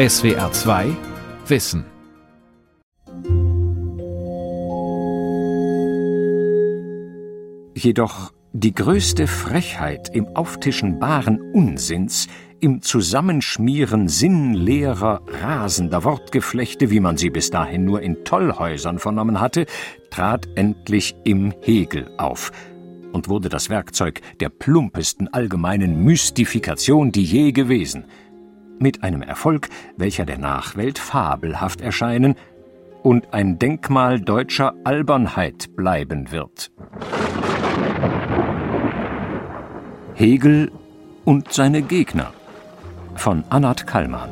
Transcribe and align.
SWR 0.00 0.50
2 0.50 0.96
Wissen. 1.46 1.84
Jedoch 7.74 8.32
die 8.54 8.72
größte 8.72 9.26
Frechheit 9.26 10.08
im 10.14 10.28
Auftischen 10.28 11.00
baren 11.00 11.38
Unsinns, 11.52 12.28
im 12.60 12.80
Zusammenschmieren 12.80 14.08
sinnleerer, 14.08 15.20
rasender 15.42 16.02
Wortgeflechte, 16.02 16.90
wie 16.90 17.00
man 17.00 17.18
sie 17.18 17.28
bis 17.28 17.50
dahin 17.50 17.84
nur 17.84 18.00
in 18.00 18.24
Tollhäusern 18.24 18.98
vernommen 18.98 19.38
hatte, 19.38 19.66
trat 20.08 20.48
endlich 20.54 21.14
im 21.24 21.52
Hegel 21.60 22.10
auf 22.16 22.52
und 23.12 23.28
wurde 23.28 23.50
das 23.50 23.68
Werkzeug 23.68 24.22
der 24.40 24.48
plumpesten 24.48 25.28
allgemeinen 25.28 26.02
Mystifikation, 26.04 27.12
die 27.12 27.24
je 27.24 27.52
gewesen. 27.52 28.06
Mit 28.82 29.02
einem 29.02 29.20
Erfolg, 29.20 29.68
welcher 29.98 30.24
der 30.24 30.38
Nachwelt 30.38 30.98
fabelhaft 30.98 31.82
erscheinen 31.82 32.34
und 33.02 33.34
ein 33.34 33.58
Denkmal 33.58 34.18
deutscher 34.18 34.72
Albernheit 34.84 35.76
bleiben 35.76 36.32
wird. 36.32 36.72
Hegel 40.14 40.72
und 41.26 41.52
seine 41.52 41.82
Gegner 41.82 42.32
von 43.16 43.44
Annat 43.50 43.86
Kallmann. 43.86 44.30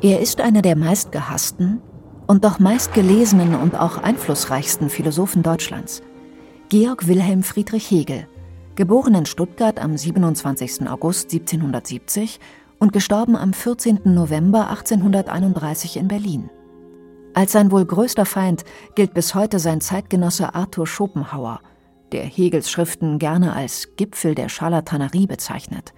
Er 0.00 0.20
ist 0.20 0.40
einer 0.40 0.62
der 0.62 0.74
meistgehassten 0.74 1.82
und 2.26 2.42
doch 2.44 2.58
meistgelesenen 2.58 3.54
und 3.54 3.78
auch 3.78 3.98
einflussreichsten 3.98 4.88
Philosophen 4.88 5.42
Deutschlands. 5.42 6.02
Georg 6.70 7.06
Wilhelm 7.06 7.42
Friedrich 7.42 7.90
Hegel, 7.90 8.26
geboren 8.76 9.14
in 9.14 9.26
Stuttgart 9.26 9.78
am 9.78 9.94
27. 9.94 10.88
August 10.88 11.32
1770 11.34 12.40
und 12.78 12.92
gestorben 12.92 13.36
am 13.36 13.52
14. 13.52 14.00
November 14.04 14.70
1831 14.70 15.96
in 15.96 16.08
Berlin. 16.08 16.50
Als 17.34 17.52
sein 17.52 17.70
wohl 17.70 17.84
größter 17.84 18.26
Feind 18.26 18.64
gilt 18.94 19.14
bis 19.14 19.34
heute 19.34 19.58
sein 19.58 19.80
Zeitgenosse 19.80 20.54
Arthur 20.54 20.86
Schopenhauer– 20.86 21.60
der 22.14 22.24
Hegels 22.24 22.70
Schriften 22.70 23.18
gerne 23.18 23.54
als 23.54 23.96
Gipfel 23.96 24.36
der 24.36 24.48
Scharlatanerie 24.48 25.26
bezeichnet. 25.26 25.92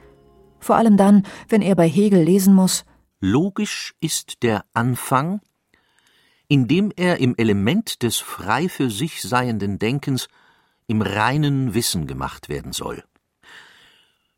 Vor 0.58 0.76
allem 0.76 0.96
dann, 0.96 1.24
wenn 1.48 1.62
er 1.62 1.76
bei 1.76 1.88
Hegel 1.88 2.22
lesen 2.22 2.54
muss 2.54 2.84
Logisch 3.20 3.94
ist 4.00 4.42
der 4.42 4.64
Anfang, 4.74 5.40
indem 6.48 6.92
er 6.94 7.18
im 7.18 7.34
Element 7.36 8.02
des 8.02 8.18
frei 8.18 8.68
für 8.68 8.90
sich 8.90 9.22
seienden 9.22 9.78
Denkens 9.78 10.28
im 10.86 11.02
reinen 11.02 11.74
Wissen 11.74 12.06
gemacht 12.06 12.48
werden 12.48 12.72
soll. 12.72 13.04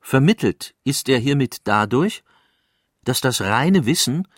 Vermittelt 0.00 0.74
ist 0.84 1.08
er 1.08 1.18
hiermit 1.18 1.58
dadurch, 1.64 2.22
dass 3.08 3.22
das 3.22 3.40
reine 3.40 3.86
Wissen 3.86 4.28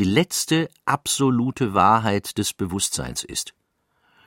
die 0.00 0.04
letzte 0.04 0.68
absolute 0.84 1.72
Wahrheit 1.72 2.36
des 2.36 2.52
Bewusstseins 2.52 3.22
ist. 3.22 3.54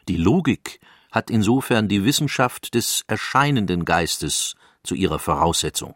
Die 0.08 0.16
Logik 0.16 0.80
hat 1.12 1.30
insofern 1.30 1.90
die 1.90 2.06
Wissenschaft 2.06 2.74
des 2.74 3.04
erscheinenden 3.08 3.84
Geistes 3.84 4.56
zu 4.84 4.96
ihrer 4.96 5.20
Voraussetzung, 5.20 5.96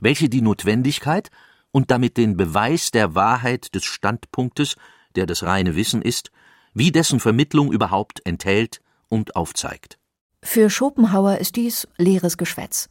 welche 0.00 0.30
die 0.30 0.40
Notwendigkeit 0.40 1.30
und 1.70 1.90
damit 1.90 2.16
den 2.16 2.38
Beweis 2.38 2.92
der 2.92 3.14
Wahrheit 3.14 3.74
des 3.74 3.84
Standpunktes, 3.84 4.76
der 5.16 5.26
das 5.26 5.42
reine 5.42 5.76
Wissen 5.76 6.00
ist, 6.00 6.30
wie 6.72 6.92
dessen 6.92 7.20
Vermittlung 7.20 7.72
überhaupt 7.72 8.24
enthält 8.24 8.80
und 9.08 9.36
aufzeigt. 9.36 9.98
Für 10.42 10.70
Schopenhauer 10.70 11.36
ist 11.38 11.56
dies 11.56 11.86
leeres 11.98 12.38
Geschwätz. 12.38 12.88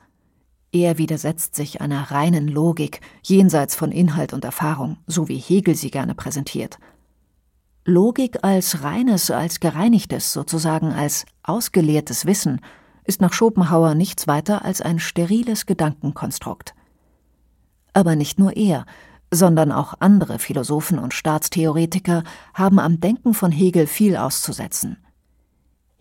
Er 0.71 0.97
widersetzt 0.97 1.55
sich 1.55 1.81
einer 1.81 2.11
reinen 2.11 2.47
Logik 2.47 3.02
jenseits 3.23 3.75
von 3.75 3.91
Inhalt 3.91 4.33
und 4.33 4.44
Erfahrung, 4.44 4.97
so 5.07 5.27
wie 5.27 5.38
Hegel 5.38 5.75
sie 5.75 5.91
gerne 5.91 6.16
präsentiert– 6.16 6.77
Logik 7.88 8.39
als 8.44 8.81
reines, 8.81 9.30
als 9.30 9.59
gereinigtes, 9.59 10.33
sozusagen 10.33 10.91
als 10.91 11.23
ausgelehrtes 11.44 12.25
Wissen 12.25 12.59
ist 13.03 13.22
nach 13.22 13.31
Schopenhauer 13.31 13.94
nichts 13.94 14.25
weiter 14.25 14.66
als 14.66 14.81
ein 14.81 14.97
steriles 14.97 15.67
Gedankenkonstrukt. 15.67 16.73
Aber 17.94 18.16
nicht 18.16 18.39
nur 18.39 18.57
er, 18.57 18.88
sondern 19.29 19.72
auch 19.72 19.94
andere 20.00 20.39
Philosophen 20.39 20.97
und 20.97 21.13
Staatstheoretiker 21.13 22.23
haben 22.56 22.79
am 22.79 23.00
Denken 23.00 23.35
von 23.35 23.51
Hegel 23.51 23.85
viel 23.85 24.18
auszusetzen. 24.18 24.97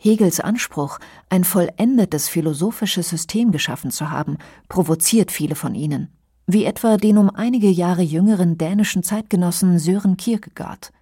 Hegels 0.05 0.39
Anspruch, 0.39 0.99
ein 1.31 1.45
vollendetes 1.45 2.29
philosophisches 2.29 3.09
System 3.09 3.53
geschaffen 3.53 3.91
zu 3.91 4.11
haben, 4.11 4.37
provoziert 4.69 5.33
viele 5.33 5.55
von 5.55 5.75
ihnen, 5.75 6.09
wie 6.47 6.67
etwa 6.67 6.99
den 6.99 7.17
um 7.17 7.31
einige 7.31 7.71
Jahre 7.71 8.03
jüngeren 8.03 8.59
dänischen 8.59 9.03
Zeitgenossen 9.03 9.79
Sören 9.79 10.19
Kierkegaard. 10.19 10.93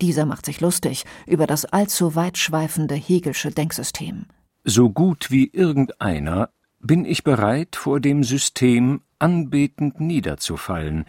Dieser 0.00 0.24
macht 0.24 0.46
sich 0.46 0.60
lustig 0.60 1.04
über 1.26 1.48
das 1.48 1.64
allzu 1.64 2.14
weitschweifende 2.14 2.94
Hegelsche 2.94 3.50
Denksystem. 3.50 4.26
So 4.62 4.88
gut 4.88 5.32
wie 5.32 5.48
irgendeiner 5.48 6.50
bin 6.78 7.04
ich 7.04 7.24
bereit, 7.24 7.74
vor 7.74 7.98
dem 7.98 8.22
System 8.22 9.00
anbetend 9.18 10.00
niederzufallen, 10.00 11.06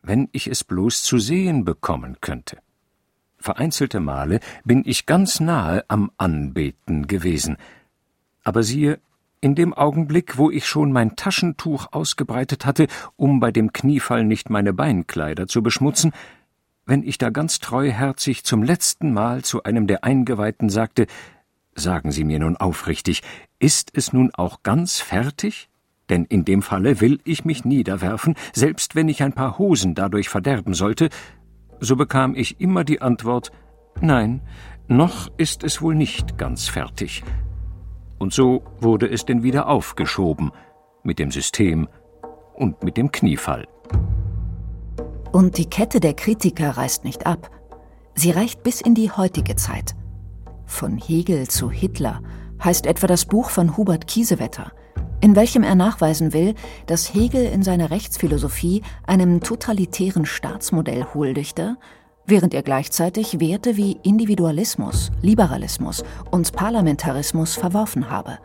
wenn 0.00 0.30
ich 0.32 0.46
es 0.46 0.64
bloß 0.64 1.02
zu 1.02 1.18
sehen 1.18 1.66
bekommen 1.66 2.16
könnte. 2.22 2.56
Vereinzelte 3.44 4.00
Male 4.00 4.40
bin 4.64 4.84
ich 4.86 5.04
ganz 5.04 5.38
nahe 5.38 5.84
am 5.88 6.10
Anbeten 6.16 7.06
gewesen, 7.06 7.58
aber 8.42 8.62
siehe, 8.62 9.00
in 9.42 9.54
dem 9.54 9.74
Augenblick, 9.74 10.38
wo 10.38 10.50
ich 10.50 10.66
schon 10.66 10.92
mein 10.92 11.14
Taschentuch 11.14 11.88
ausgebreitet 11.92 12.64
hatte, 12.64 12.86
um 13.16 13.40
bei 13.40 13.50
dem 13.50 13.74
Kniefall 13.74 14.24
nicht 14.24 14.48
meine 14.48 14.72
Beinkleider 14.72 15.46
zu 15.46 15.62
beschmutzen, 15.62 16.12
wenn 16.86 17.02
ich 17.02 17.18
da 17.18 17.28
ganz 17.28 17.58
treuherzig 17.58 18.44
zum 18.44 18.62
letzten 18.62 19.12
Mal 19.12 19.44
zu 19.44 19.62
einem 19.62 19.86
der 19.86 20.04
Eingeweihten 20.04 20.70
sagte, 20.70 21.06
Sagen 21.74 22.12
Sie 22.12 22.24
mir 22.24 22.38
nun 22.38 22.56
aufrichtig, 22.56 23.20
ist 23.58 23.90
es 23.92 24.14
nun 24.14 24.30
auch 24.34 24.62
ganz 24.62 25.00
fertig? 25.00 25.68
Denn 26.08 26.24
in 26.24 26.46
dem 26.46 26.62
Falle 26.62 27.02
will 27.02 27.20
ich 27.24 27.44
mich 27.44 27.66
niederwerfen, 27.66 28.36
selbst 28.54 28.94
wenn 28.94 29.10
ich 29.10 29.22
ein 29.22 29.34
paar 29.34 29.58
Hosen 29.58 29.94
dadurch 29.94 30.30
verderben 30.30 30.72
sollte, 30.72 31.10
so 31.80 31.96
bekam 31.96 32.34
ich 32.34 32.60
immer 32.60 32.84
die 32.84 33.02
Antwort 33.02 33.52
Nein, 34.00 34.40
noch 34.88 35.30
ist 35.36 35.64
es 35.64 35.80
wohl 35.80 35.94
nicht 35.94 36.36
ganz 36.36 36.68
fertig. 36.68 37.22
Und 38.18 38.32
so 38.32 38.62
wurde 38.80 39.08
es 39.08 39.24
denn 39.24 39.42
wieder 39.42 39.68
aufgeschoben, 39.68 40.52
mit 41.02 41.18
dem 41.18 41.30
System 41.30 41.88
und 42.54 42.82
mit 42.82 42.96
dem 42.96 43.12
Kniefall. 43.12 43.66
Und 45.32 45.58
die 45.58 45.68
Kette 45.68 46.00
der 46.00 46.14
Kritiker 46.14 46.76
reißt 46.76 47.04
nicht 47.04 47.26
ab. 47.26 47.50
Sie 48.14 48.30
reicht 48.30 48.62
bis 48.62 48.80
in 48.80 48.94
die 48.94 49.10
heutige 49.10 49.56
Zeit. 49.56 49.94
Von 50.66 50.96
Hegel 50.96 51.48
zu 51.48 51.70
Hitler 51.70 52.22
heißt 52.62 52.86
etwa 52.86 53.06
das 53.06 53.24
Buch 53.24 53.50
von 53.50 53.76
Hubert 53.76 54.06
Kiesewetter, 54.06 54.72
in 55.24 55.34
welchem 55.34 55.64
er 55.64 55.74
nachweisen 55.74 56.32
will, 56.32 56.54
dass 56.86 57.14
Hegel 57.14 57.44
in 57.46 57.62
seiner 57.62 57.90
Rechtsphilosophie 57.90 58.82
einem 59.06 59.40
totalitären 59.40 60.26
Staatsmodell 60.26 61.06
huldigte, 61.14 61.76
während 62.26 62.54
er 62.54 62.62
gleichzeitig 62.62 63.40
Werte 63.40 63.76
wie 63.76 63.98
Individualismus, 64.02 65.10
Liberalismus 65.22 66.04
und 66.30 66.52
Parlamentarismus 66.52 67.54
verworfen 67.54 68.10
habe. 68.10 68.38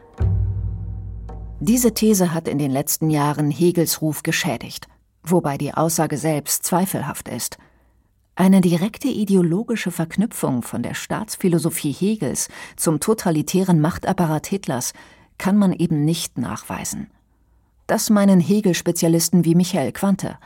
Diese 1.59 1.93
These 1.93 2.33
hat 2.33 2.47
in 2.47 2.57
den 2.57 2.71
letzten 2.71 3.09
Jahren 3.11 3.51
Hegels 3.51 4.01
Ruf 4.01 4.23
geschädigt 4.23 4.87
wobei 5.23 5.57
die 5.57 5.73
Aussage 5.73 6.17
selbst 6.17 6.65
zweifelhaft 6.65 7.27
ist. 7.27 7.57
Eine 8.35 8.61
direkte 8.61 9.09
ideologische 9.09 9.91
Verknüpfung 9.91 10.61
von 10.61 10.81
der 10.81 10.93
Staatsphilosophie 10.93 11.91
Hegels 11.91 12.47
zum 12.77 12.99
totalitären 12.99 13.81
Machtapparat 13.81 14.47
Hitlers 14.47 14.93
kann 15.39 15.57
man 15.57 15.73
eben 15.73 16.05
nicht 16.05 16.37
nachweisen. 16.37 17.09
Das 17.87 18.11
meinen 18.11 18.39
Hegel-Spezialisten 18.39 19.45
wie 19.45 19.55
Michael 19.55 19.91
Quante, 19.91 20.37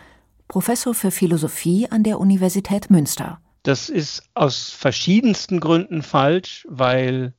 Professor 0.48 0.94
für 0.94 1.12
Philosophie 1.12 1.88
an 1.90 2.04
der 2.04 2.22
Universität 2.22 2.90
Münster. 2.90 3.42
Das 3.64 3.90
ist 3.90 4.24
aus 4.34 4.70
verschiedensten 4.70 5.60
Gründen 5.60 6.02
falsch, 6.04 6.66
weil 6.70 7.34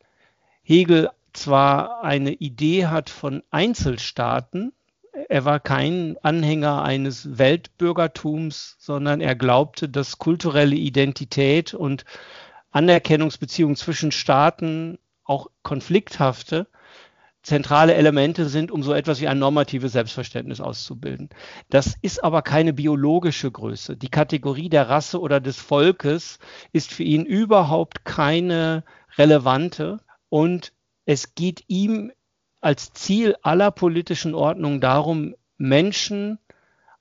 Hegel 0.62 1.08
zwar 1.32 2.04
eine 2.04 2.32
Idee 2.32 2.86
hat 2.86 3.08
von 3.08 3.42
Einzelstaaten, 3.50 4.72
er 5.28 5.44
war 5.44 5.60
kein 5.60 6.16
Anhänger 6.22 6.82
eines 6.82 7.38
Weltbürgertums, 7.38 8.76
sondern 8.78 9.20
er 9.20 9.36
glaubte, 9.36 9.88
dass 9.88 10.18
kulturelle 10.18 10.74
Identität 10.74 11.72
und 11.72 12.04
Anerkennungsbeziehungen 12.72 13.76
zwischen 13.76 14.10
Staaten, 14.10 14.98
auch 15.22 15.50
konflikthafte, 15.62 16.66
zentrale 17.44 17.94
Elemente 17.94 18.46
sind, 18.48 18.72
um 18.72 18.82
so 18.82 18.92
etwas 18.94 19.20
wie 19.20 19.28
ein 19.28 19.38
normatives 19.38 19.92
Selbstverständnis 19.92 20.60
auszubilden. 20.60 21.28
Das 21.68 21.94
ist 22.00 22.24
aber 22.24 22.42
keine 22.42 22.72
biologische 22.72 23.50
Größe. 23.50 23.96
Die 23.96 24.08
Kategorie 24.08 24.70
der 24.70 24.88
Rasse 24.88 25.20
oder 25.20 25.40
des 25.40 25.58
Volkes 25.58 26.38
ist 26.72 26.92
für 26.92 27.04
ihn 27.04 27.24
überhaupt 27.24 28.04
keine 28.04 28.82
relevante 29.16 30.00
und 30.30 30.72
es 31.04 31.34
geht 31.34 31.64
ihm 31.68 32.12
als 32.62 32.94
Ziel 32.94 33.36
aller 33.42 33.70
politischen 33.70 34.34
Ordnung 34.34 34.80
darum, 34.80 35.34
Menschen 35.58 36.38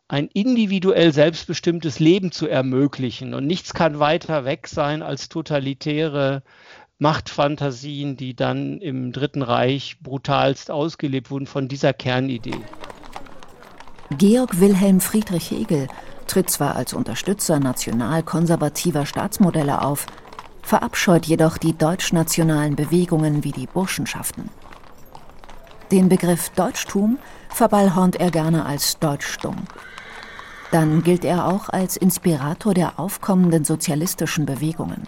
ein 0.10 0.28
individuell 0.28 1.13
selbstbestimmtes 1.13 2.00
Leben 2.00 2.34
zu 2.34 2.48
ermöglichen. 2.48 3.34
Und 3.34 3.48
nichts 3.48 3.74
kann 3.74 4.00
weiter 4.00 4.44
weg 4.44 4.68
sein 4.68 5.01
als 5.01 5.30
totalitäre 5.30 6.44
Machtfantasien, 7.00 8.18
die 8.18 8.36
dann 8.36 8.80
im 8.80 9.12
Dritten 9.12 9.42
Reich 9.42 9.98
brutalst 10.01 10.72
ausgelebt 10.72 11.31
wurden 11.31 11.48
von 11.48 11.68
dieser 11.68 11.94
Kernidee. 11.94 12.62
Georg 14.18 14.60
Wilhelm 14.60 15.01
Friedrich 15.01 15.51
Hegel 15.51 15.88
tritt 16.28 16.50
zwar 16.50 16.75
als 16.75 16.94
Unterstützer 16.94 17.60
national-konservativer 17.60 19.06
Staatsmodelle 19.06 19.81
auf, 19.81 20.06
verabscheut 20.62 21.25
jedoch 21.25 21.57
die 21.57 21.78
deutschnationalen 21.78 22.75
Bewegungen 22.75 23.44
wie 23.44 23.51
die 23.51 23.68
Burschenschaften. 23.68 24.50
Den 25.92 26.10
Begriff 26.10 26.50
Deutschtum 26.51 27.19
verballhornt 27.50 28.16
er 28.16 28.31
gerne 28.31 28.66
als 28.66 28.98
deutschstumm. 29.00 29.57
Dann 30.72 31.04
gilt 31.04 31.24
er 31.24 31.48
auch 31.48 31.69
als 31.69 31.98
Inspirator 31.98 32.74
der 32.74 33.00
aufkommenden 33.00 33.63
sozialistischen 33.63 34.46
Bewegungen. 34.46 35.04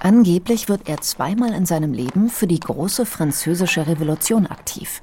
Angeblich 0.00 0.68
wird 0.68 0.88
er 0.88 1.00
zweimal 1.00 1.52
in 1.52 1.66
seinem 1.66 1.92
Leben 1.92 2.28
für 2.28 2.46
die 2.46 2.60
große 2.60 3.06
französische 3.06 3.86
Revolution 3.86 4.46
aktiv. 4.46 5.02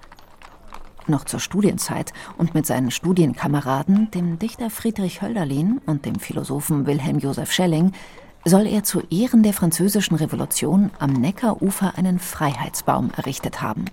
Noch 1.07 1.25
zur 1.25 1.40
Studienzeit 1.40 2.13
und 2.38 2.54
mit 2.54 2.66
seinen 2.66 2.92
Studienkameraden, 2.92 4.12
dem 4.12 4.40
Dichter 4.40 4.69
Friedrich 4.69 5.22
Hölderlin 5.22 5.81
und 5.86 6.06
dem 6.06 6.16
Philosophen 6.16 6.86
Wilhelm 6.86 7.19
Joseph 7.19 7.51
Schelling, 7.51 7.92
soll 8.45 8.68
er 8.68 8.84
zu 8.84 9.01
Ehren 9.10 9.44
der 9.44 9.54
französischen 9.54 10.16
Revolution 10.16 10.92
am 11.00 11.13
Neckarufer 11.13 11.98
einen 11.98 12.19
Freiheitsbaum 12.19 13.12
errichtet 13.16 13.62
haben. 13.62 13.86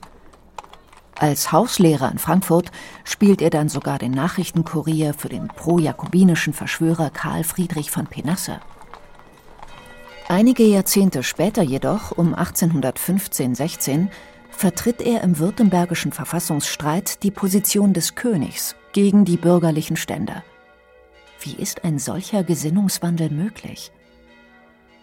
Als 1.19 1.53
Hauslehrer 1.53 2.11
in 2.11 2.19
Frankfurt 2.19 2.71
spielt 3.05 3.43
er 3.43 3.51
dann 3.51 3.69
sogar 3.69 3.99
den 3.99 4.13
Nachrichtenkurier 4.13 5.13
für 5.13 5.29
den 5.29 5.49
pro-jakobinischen 5.49 6.53
Verschwörer 6.53 7.11
Karl 7.11 7.45
Friedrich 7.45 7.91
von 7.91 8.07
Penasse. 8.07 8.61
Einige 10.29 10.65
Jahrzehnte 10.65 11.23
später 11.23 11.63
jedoch, 11.63 12.17
um 12.17 12.35
1815-16, 12.35 14.09
vertritt 14.51 15.01
er 15.01 15.23
im 15.23 15.39
württembergischen 15.39 16.13
Verfassungsstreit 16.13 17.23
die 17.23 17.31
Position 17.31 17.93
des 17.93 18.15
Königs 18.15 18.77
gegen 18.93 19.25
die 19.25 19.37
bürgerlichen 19.37 19.97
Stände. 19.97 20.43
Wie 21.41 21.55
ist 21.55 21.85
ein 21.85 21.99
solcher 21.99 22.45
Gesinnungswandel 22.45 23.31
möglich? 23.31 23.93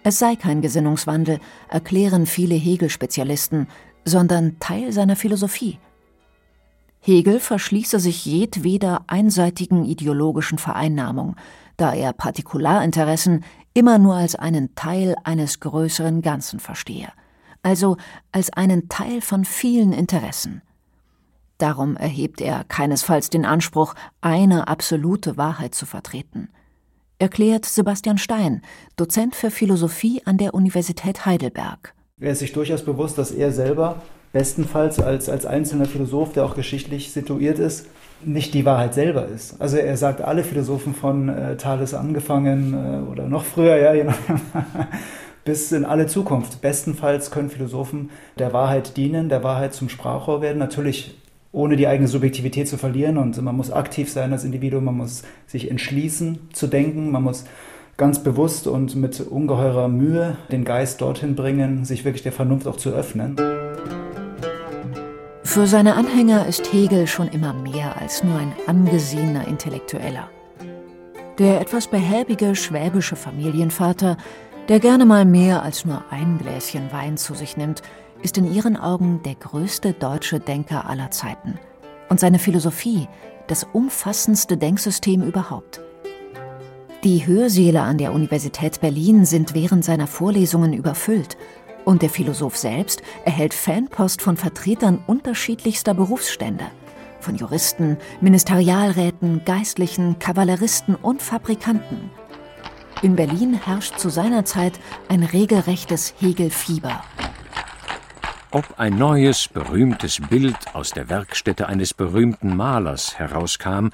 Es 0.03 0.19
sei 0.19 0.35
kein 0.35 0.61
Gesinnungswandel, 0.61 1.39
erklären 1.67 2.25
viele 2.25 2.55
Hegel-Spezialisten, 2.55 3.67
sondern 4.05 4.59
Teil 4.59 4.93
seiner 4.93 5.15
Philosophie. 5.15 5.79
Hegel 7.01 7.39
verschließe 7.39 7.99
sich 7.99 8.25
jedweder 8.25 9.03
einseitigen 9.07 9.85
ideologischen 9.85 10.57
Vereinnahmung, 10.57 11.35
da 11.75 11.93
er 11.93 12.13
Partikularinteressen 12.13 13.43
immer 13.77 13.99
nur 13.99 14.15
als 14.15 14.33
einen 14.33 14.73
Teil 14.73 15.15
eines 15.23 15.59
größeren 15.59 16.23
Ganzen 16.23 16.59
verstehe, 16.59 17.09
also 17.61 17.95
als 18.31 18.51
einen 18.51 18.89
Teil 18.89 19.21
von 19.21 19.45
vielen 19.45 19.93
Interessen. 19.93 20.63
Darum 21.59 21.95
erhebt 21.95 22.41
er 22.41 22.63
keinesfalls 22.63 23.29
den 23.29 23.45
Anspruch, 23.45 23.93
eine 24.19 24.67
absolute 24.67 25.37
Wahrheit 25.37 25.75
zu 25.75 25.85
vertreten. 25.85 26.49
Erklärt 27.19 27.65
Sebastian 27.65 28.17
Stein, 28.17 28.63
Dozent 28.95 29.35
für 29.35 29.51
Philosophie 29.51 30.23
an 30.25 30.39
der 30.39 30.55
Universität 30.55 31.27
Heidelberg. 31.27 31.93
Er 32.19 32.31
ist 32.31 32.39
sich 32.39 32.53
durchaus 32.53 32.83
bewusst, 32.83 33.19
dass 33.19 33.29
er 33.29 33.51
selber 33.51 34.01
bestenfalls 34.33 34.99
als, 34.99 35.29
als 35.29 35.45
einzelner 35.45 35.85
Philosoph, 35.85 36.33
der 36.33 36.45
auch 36.45 36.55
geschichtlich 36.55 37.11
situiert 37.11 37.59
ist, 37.59 37.85
nicht 38.23 38.53
die 38.53 38.65
Wahrheit 38.65 38.93
selber 38.93 39.27
ist. 39.27 39.61
Also 39.61 39.77
er 39.77 39.97
sagt, 39.97 40.21
alle 40.21 40.43
Philosophen 40.43 40.93
von 40.93 41.29
äh, 41.29 41.57
Thales 41.57 41.93
angefangen 41.93 42.73
äh, 42.73 43.11
oder 43.11 43.27
noch 43.27 43.43
früher, 43.43 43.77
ja, 43.77 43.93
je 43.93 44.05
bis 45.45 45.71
in 45.71 45.85
alle 45.85 46.07
Zukunft. 46.07 46.61
Bestenfalls 46.61 47.31
können 47.31 47.49
Philosophen 47.49 48.09
der 48.37 48.53
Wahrheit 48.53 48.97
dienen, 48.97 49.29
der 49.29 49.43
Wahrheit 49.43 49.73
zum 49.73 49.89
Sprachrohr 49.89 50.41
werden. 50.41 50.57
Natürlich 50.57 51.15
ohne 51.51 51.75
die 51.75 51.87
eigene 51.87 52.07
Subjektivität 52.07 52.67
zu 52.67 52.77
verlieren 52.77 53.17
und 53.17 53.41
man 53.41 53.55
muss 53.55 53.71
aktiv 53.71 54.11
sein 54.11 54.31
als 54.31 54.43
Individuum, 54.43 54.83
man 54.85 54.97
muss 54.97 55.23
sich 55.47 55.71
entschließen 55.71 56.39
zu 56.53 56.67
denken, 56.67 57.11
man 57.11 57.23
muss 57.23 57.45
ganz 57.95 58.21
bewusst 58.21 58.67
und 58.67 58.95
mit 58.95 59.21
ungeheurer 59.21 59.87
Mühe 59.87 60.37
den 60.51 60.65
Geist 60.65 61.01
dorthin 61.01 61.35
bringen, 61.35 61.83
sich 61.83 62.05
wirklich 62.05 62.23
der 62.23 62.31
Vernunft 62.31 62.67
auch 62.67 62.77
zu 62.77 62.91
öffnen. 62.91 63.35
Für 65.57 65.65
seine 65.65 65.95
Anhänger 65.95 66.45
ist 66.45 66.71
Hegel 66.71 67.07
schon 67.07 67.29
immer 67.29 67.51
mehr 67.51 67.99
als 67.99 68.23
nur 68.23 68.37
ein 68.37 68.53
angesehener 68.67 69.47
Intellektueller. 69.47 70.29
Der 71.39 71.59
etwas 71.59 71.87
behäbige 71.87 72.53
schwäbische 72.53 73.15
Familienvater, 73.15 74.17
der 74.69 74.79
gerne 74.79 75.07
mal 75.07 75.25
mehr 75.25 75.63
als 75.63 75.83
nur 75.83 76.03
ein 76.11 76.37
Gläschen 76.37 76.91
Wein 76.91 77.17
zu 77.17 77.33
sich 77.33 77.57
nimmt, 77.57 77.81
ist 78.21 78.37
in 78.37 78.53
ihren 78.53 78.77
Augen 78.77 79.23
der 79.23 79.33
größte 79.33 79.93
deutsche 79.93 80.39
Denker 80.39 80.87
aller 80.87 81.09
Zeiten. 81.09 81.55
Und 82.07 82.19
seine 82.19 82.37
Philosophie 82.37 83.07
das 83.47 83.63
umfassendste 83.63 84.57
Denksystem 84.57 85.23
überhaupt. 85.23 85.81
Die 87.03 87.25
Hörsäle 87.25 87.81
an 87.81 87.97
der 87.97 88.13
Universität 88.13 88.79
Berlin 88.79 89.25
sind 89.25 89.55
während 89.55 89.83
seiner 89.83 90.05
Vorlesungen 90.05 90.73
überfüllt 90.73 91.35
und 91.87 92.01
der 92.01 92.09
Philosoph 92.09 92.57
selbst 92.57 93.01
erhält 93.23 93.53
Fanpost 93.53 94.21
von 94.21 94.35
Vertretern 94.35 95.01
unterschiedlichster 95.07 95.93
Berufsstände. 95.93 96.65
Von 97.21 97.35
Juristen, 97.35 97.97
Ministerialräten, 98.19 99.45
Geistlichen, 99.45 100.19
Kavalleristen 100.19 100.95
und 100.95 101.21
Fabrikanten. 101.21 102.11
In 103.01 103.15
Berlin 103.15 103.53
herrscht 103.53 103.97
zu 103.99 104.09
seiner 104.09 104.43
Zeit 104.43 104.73
ein 105.07 105.23
regelrechtes 105.23 106.13
Hegelfieber. 106.19 107.05
Ob 108.51 108.65
ein 108.77 108.97
neues, 108.97 109.47
berühmtes 109.47 110.19
Bild 110.29 110.57
aus 110.73 110.89
der 110.89 111.09
Werkstätte 111.09 111.69
eines 111.69 111.93
berühmten 111.93 112.53
Malers 112.53 113.17
herauskam 113.17 113.91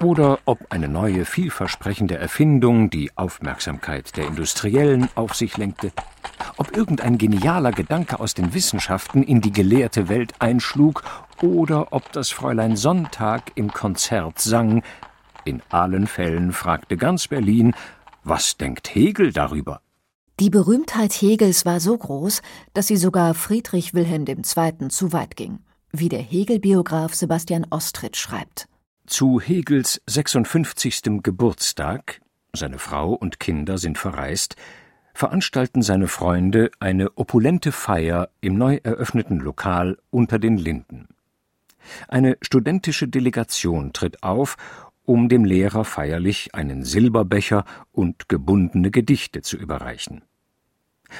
oder 0.00 0.38
ob 0.44 0.58
eine 0.70 0.88
neue, 0.88 1.24
vielversprechende 1.24 2.16
Erfindung 2.16 2.90
die 2.90 3.10
Aufmerksamkeit 3.16 4.16
der 4.16 4.26
Industriellen 4.26 5.08
auf 5.14 5.34
sich 5.34 5.56
lenkte, 5.56 5.92
ob 6.56 6.76
irgendein 6.76 7.18
genialer 7.18 7.72
Gedanke 7.72 8.20
aus 8.20 8.34
den 8.34 8.54
Wissenschaften 8.54 9.22
in 9.22 9.40
die 9.40 9.52
gelehrte 9.52 10.08
Welt 10.08 10.34
einschlug 10.38 11.02
oder 11.42 11.92
ob 11.92 12.12
das 12.12 12.30
Fräulein 12.30 12.76
Sonntag 12.76 13.52
im 13.54 13.72
Konzert 13.72 14.38
sang, 14.38 14.82
in 15.44 15.62
allen 15.70 16.06
Fällen 16.06 16.52
fragte 16.52 16.96
ganz 16.96 17.28
Berlin, 17.28 17.74
was 18.22 18.56
denkt 18.56 18.94
Hegel 18.94 19.32
darüber? 19.32 19.80
Die 20.40 20.50
Berühmtheit 20.50 21.12
Hegels 21.12 21.64
war 21.64 21.80
so 21.80 21.96
groß, 21.96 22.42
dass 22.74 22.86
sie 22.86 22.96
sogar 22.96 23.34
Friedrich 23.34 23.94
Wilhelm 23.94 24.24
II. 24.26 24.88
zu 24.88 25.12
weit 25.12 25.36
ging, 25.36 25.60
wie 25.90 26.08
der 26.08 26.20
Hegel-Biograf 26.20 27.14
Sebastian 27.14 27.66
Ostritt 27.70 28.16
schreibt. 28.16 28.68
Zu 29.08 29.40
Hegels 29.40 30.02
56. 30.06 31.22
Geburtstag, 31.22 32.20
seine 32.52 32.78
Frau 32.78 33.14
und 33.14 33.40
Kinder 33.40 33.78
sind 33.78 33.96
verreist, 33.96 34.54
veranstalten 35.14 35.80
seine 35.80 36.08
Freunde 36.08 36.70
eine 36.78 37.16
opulente 37.16 37.72
Feier 37.72 38.28
im 38.42 38.58
neu 38.58 38.78
eröffneten 38.82 39.40
Lokal 39.40 39.96
unter 40.10 40.38
den 40.38 40.58
Linden. 40.58 41.08
Eine 42.06 42.36
studentische 42.42 43.08
Delegation 43.08 43.94
tritt 43.94 44.22
auf, 44.22 44.58
um 45.06 45.30
dem 45.30 45.46
Lehrer 45.46 45.86
feierlich 45.86 46.54
einen 46.54 46.84
Silberbecher 46.84 47.64
und 47.92 48.28
gebundene 48.28 48.90
Gedichte 48.90 49.40
zu 49.40 49.56
überreichen. 49.56 50.20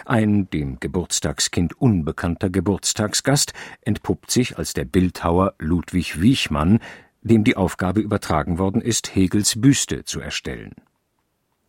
Ein 0.05 0.51
dem 0.51 0.79
Geburtstagskind 0.79 1.81
unbekannter 1.81 2.51
Geburtstagsgast 2.51 3.55
entpuppt 3.81 4.31
sich 4.31 4.59
als 4.59 4.75
der 4.75 4.85
Bildhauer 4.85 5.55
Ludwig 5.59 6.21
Wiechmann, 6.21 6.81
dem 7.23 7.45
die 7.45 7.57
Aufgabe 7.57 8.01
übertragen 8.01 8.59
worden 8.59 8.81
ist, 8.81 9.15
Hegels 9.15 9.61
Büste 9.61 10.05
zu 10.05 10.21
erstellen. 10.21 10.75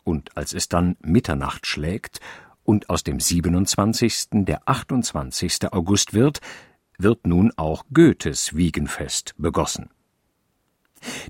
Und 0.03 0.35
als 0.37 0.53
es 0.53 0.69
dann 0.69 0.97
Mitternacht 1.01 1.67
schlägt 1.67 2.19
und 2.63 2.89
aus 2.89 3.03
dem 3.03 3.19
27. 3.19 4.27
der 4.31 4.67
28. 4.67 5.71
August 5.71 6.13
wird, 6.13 6.39
wird 6.97 7.25
nun 7.25 7.51
auch 7.55 7.85
Goethes 7.93 8.55
Wiegenfest 8.55 9.33
begossen. 9.37 9.89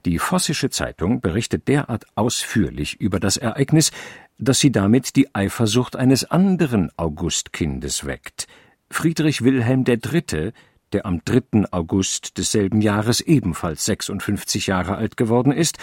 Die 0.06 0.18
Vossische 0.18 0.70
Zeitung 0.70 1.22
berichtet 1.22 1.68
derart 1.68 2.06
ausführlich 2.16 3.00
über 3.00 3.20
das 3.20 3.38
Ereignis, 3.38 3.92
dass 4.38 4.60
sie 4.60 4.72
damit 4.72 5.16
die 5.16 5.34
Eifersucht 5.36 5.96
eines 5.96 6.26
anderen 6.26 6.92
Augustkindes 6.98 8.06
weckt. 8.06 8.48
Friedrich 8.90 9.44
Wilhelm 9.44 9.84
III., 9.88 10.54
der 10.94 11.06
am 11.06 11.22
3. 11.26 11.72
August 11.72 12.38
desselben 12.38 12.82
Jahres 12.82 13.22
ebenfalls 13.22 13.86
56 13.86 14.68
Jahre 14.68 14.96
alt 14.96 15.18
geworden 15.18 15.52
ist, 15.52 15.78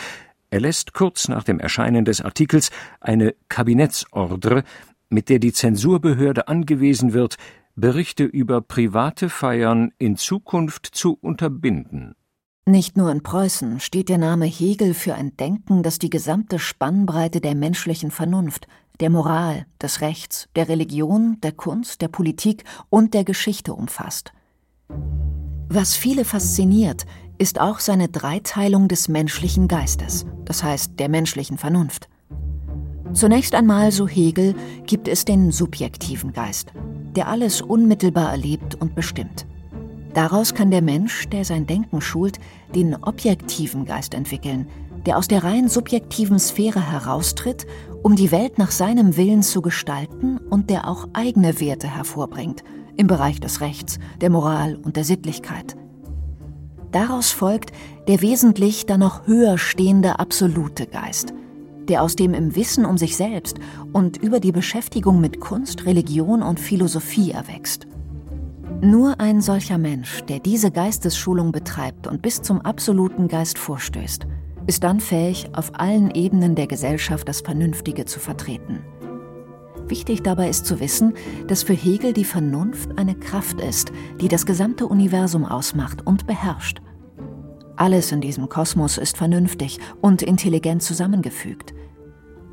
erlässt 0.51 0.93
kurz 0.95 1.29
nach 1.29 1.45
dem 1.45 1.61
Erscheinen 1.61 2.05
des 2.05 2.21
Artikels 2.21 2.71
eine 3.01 3.35
Kabinettsordre, 3.49 4.65
mit 5.09 5.29
der 5.29 5.39
die 5.39 5.53
Zensurbehörde 5.53 6.49
angewiesen 6.49 7.13
wird, 7.13 7.37
Berichte 7.75 8.25
über 8.25 8.63
private 8.63 9.29
Feiern 9.29 9.93
in 9.99 10.17
Zukunft 10.17 10.87
zu 10.87 11.19
unterbinden 11.21 12.15
Nicht 12.65 12.97
nur 12.97 13.13
in 13.13 13.23
Preußen 13.23 13.81
steht 13.81 14.09
der 14.09 14.17
Name 14.17 14.47
Hegel 14.47 14.95
für 14.95 15.15
ein 15.15 15.37
Denken, 15.37 15.83
das 15.83 15.99
die 15.99 16.09
gesamte 16.09 16.59
Spannbreite 16.59 17.43
der 17.43 17.55
menschlichen 17.55 18.11
Vernunft, 18.11 18.67
der 19.01 19.11
Moral, 19.11 19.67
des 19.81 20.01
Rechts, 20.01 20.49
der 20.57 20.71
Religion, 20.71 21.39
der 21.43 21.53
Kunst, 21.53 22.01
der 22.01 22.09
Politik 22.09 22.65
und 22.89 23.13
der 23.13 23.25
Geschichte 23.25 23.75
umfasst. 23.75 24.33
Was 25.69 25.97
viele 25.97 26.25
fasziniert, 26.25 27.07
ist 27.39 27.61
auch 27.61 27.81
seine 27.81 28.09
Dreiteilung 28.09 28.89
des 28.89 29.09
menschlichen 29.09 29.69
Geistes, 29.69 30.27
das 30.45 30.63
heißt 30.63 30.99
der 30.99 31.09
menschlichen 31.09 31.59
Vernunft. 31.59 32.09
Zunächst 33.13 33.55
einmal, 33.55 33.93
so 33.93 34.07
Hegel, 34.09 34.55
gibt 34.87 35.09
es 35.09 35.25
den 35.25 35.51
subjektiven 35.51 36.33
Geist, 36.33 36.73
der 37.15 37.29
alles 37.29 37.63
unmittelbar 37.63 38.31
erlebt 38.31 38.75
und 38.75 38.95
bestimmt. 38.95 39.47
Daraus 40.15 40.55
kann 40.55 40.71
der 40.71 40.83
Mensch, 40.83 41.29
der 41.29 41.45
sein 41.45 41.67
Denken 41.67 42.01
schult, 42.01 42.39
den 42.75 42.95
objektiven 42.95 43.85
Geist 43.85 44.15
entwickeln, 44.15 44.67
der 45.05 45.19
aus 45.19 45.29
der 45.29 45.45
rein 45.45 45.69
subjektiven 45.69 46.39
Sphäre 46.39 46.91
heraustritt, 46.91 47.67
um 48.03 48.17
die 48.17 48.33
Welt 48.33 48.59
nach 48.59 48.71
seinem 48.71 49.17
Willen 49.17 49.43
zu 49.43 49.63
gestalten 49.63 50.39
und 50.39 50.71
der 50.71 50.89
auch 50.89 51.09
eigene 51.13 51.61
Werte 51.61 51.89
hervorbringt, 51.89 52.65
im 52.97 53.07
Bereich 53.07 53.41
des 53.41 53.61
Rechts, 53.61 53.99
der 54.21 54.31
Moral 54.31 54.77
und 54.77 54.97
der 54.97 55.05
Sittlichkeit. 55.05 55.77
Daraus 56.93 57.31
folgt 57.31 57.73
der 58.09 58.23
wesentlich 58.23 58.87
dann 58.87 59.01
noch 59.01 59.27
höher 59.27 59.59
stehende 59.59 60.19
absolute 60.19 60.87
Geist, 60.87 61.35
der 61.89 62.03
aus 62.03 62.17
dem 62.17 62.35
im 62.35 62.57
Wissen 62.57 62.85
um 62.85 62.97
sich 62.97 63.17
selbst 63.17 63.59
und 63.93 64.17
über 64.17 64.41
die 64.41 64.53
Beschäftigung 64.53 65.21
mit 65.21 65.41
Kunst, 65.41 65.87
Religion 65.87 66.43
und 66.43 66.61
Philosophie 66.61 67.33
erwächst. 67.33 67.87
Nur 68.81 69.21
ein 69.21 69.41
solcher 69.41 69.79
Mensch, 69.79 70.23
der 70.23 70.39
diese 70.39 70.71
Geistesschulung 70.71 71.51
betreibt 71.51 72.07
und 72.07 72.23
bis 72.23 72.43
zum 72.43 72.61
absoluten 72.61 73.27
Geist 73.29 73.59
vorstößt, 73.59 74.27
ist 74.67 74.85
dann 74.85 75.01
fähig, 75.01 75.49
auf 75.55 75.73
allen 75.75 76.11
Ebenen 76.11 76.55
der 76.55 76.67
Gesellschaft 76.67 77.29
das 77.29 77.41
Vernünftige 77.41 78.05
zu 78.05 78.21
vertreten. 78.21 78.81
Wichtig 79.89 80.23
dabei 80.23 80.49
ist 80.49 80.67
zu 80.67 80.81
wissen, 80.81 81.15
dass 81.47 81.63
für 81.63 81.73
Hegel 81.73 82.13
die 82.13 82.25
Vernunft 82.25 82.99
eine 82.99 83.15
Kraft 83.15 83.61
ist, 83.61 83.93
die 84.21 84.27
das 84.27 84.45
gesamte 84.45 84.87
Universum 84.87 85.45
ausmacht 85.45 86.05
und 86.05 86.27
beherrscht. 86.27 86.81
Alles 87.77 88.11
in 88.11 88.21
diesem 88.21 88.49
Kosmos 88.49 88.99
ist 88.99 89.17
vernünftig 89.17 89.79
und 90.01 90.23
intelligent 90.23 90.83
zusammengefügt. 90.83 91.73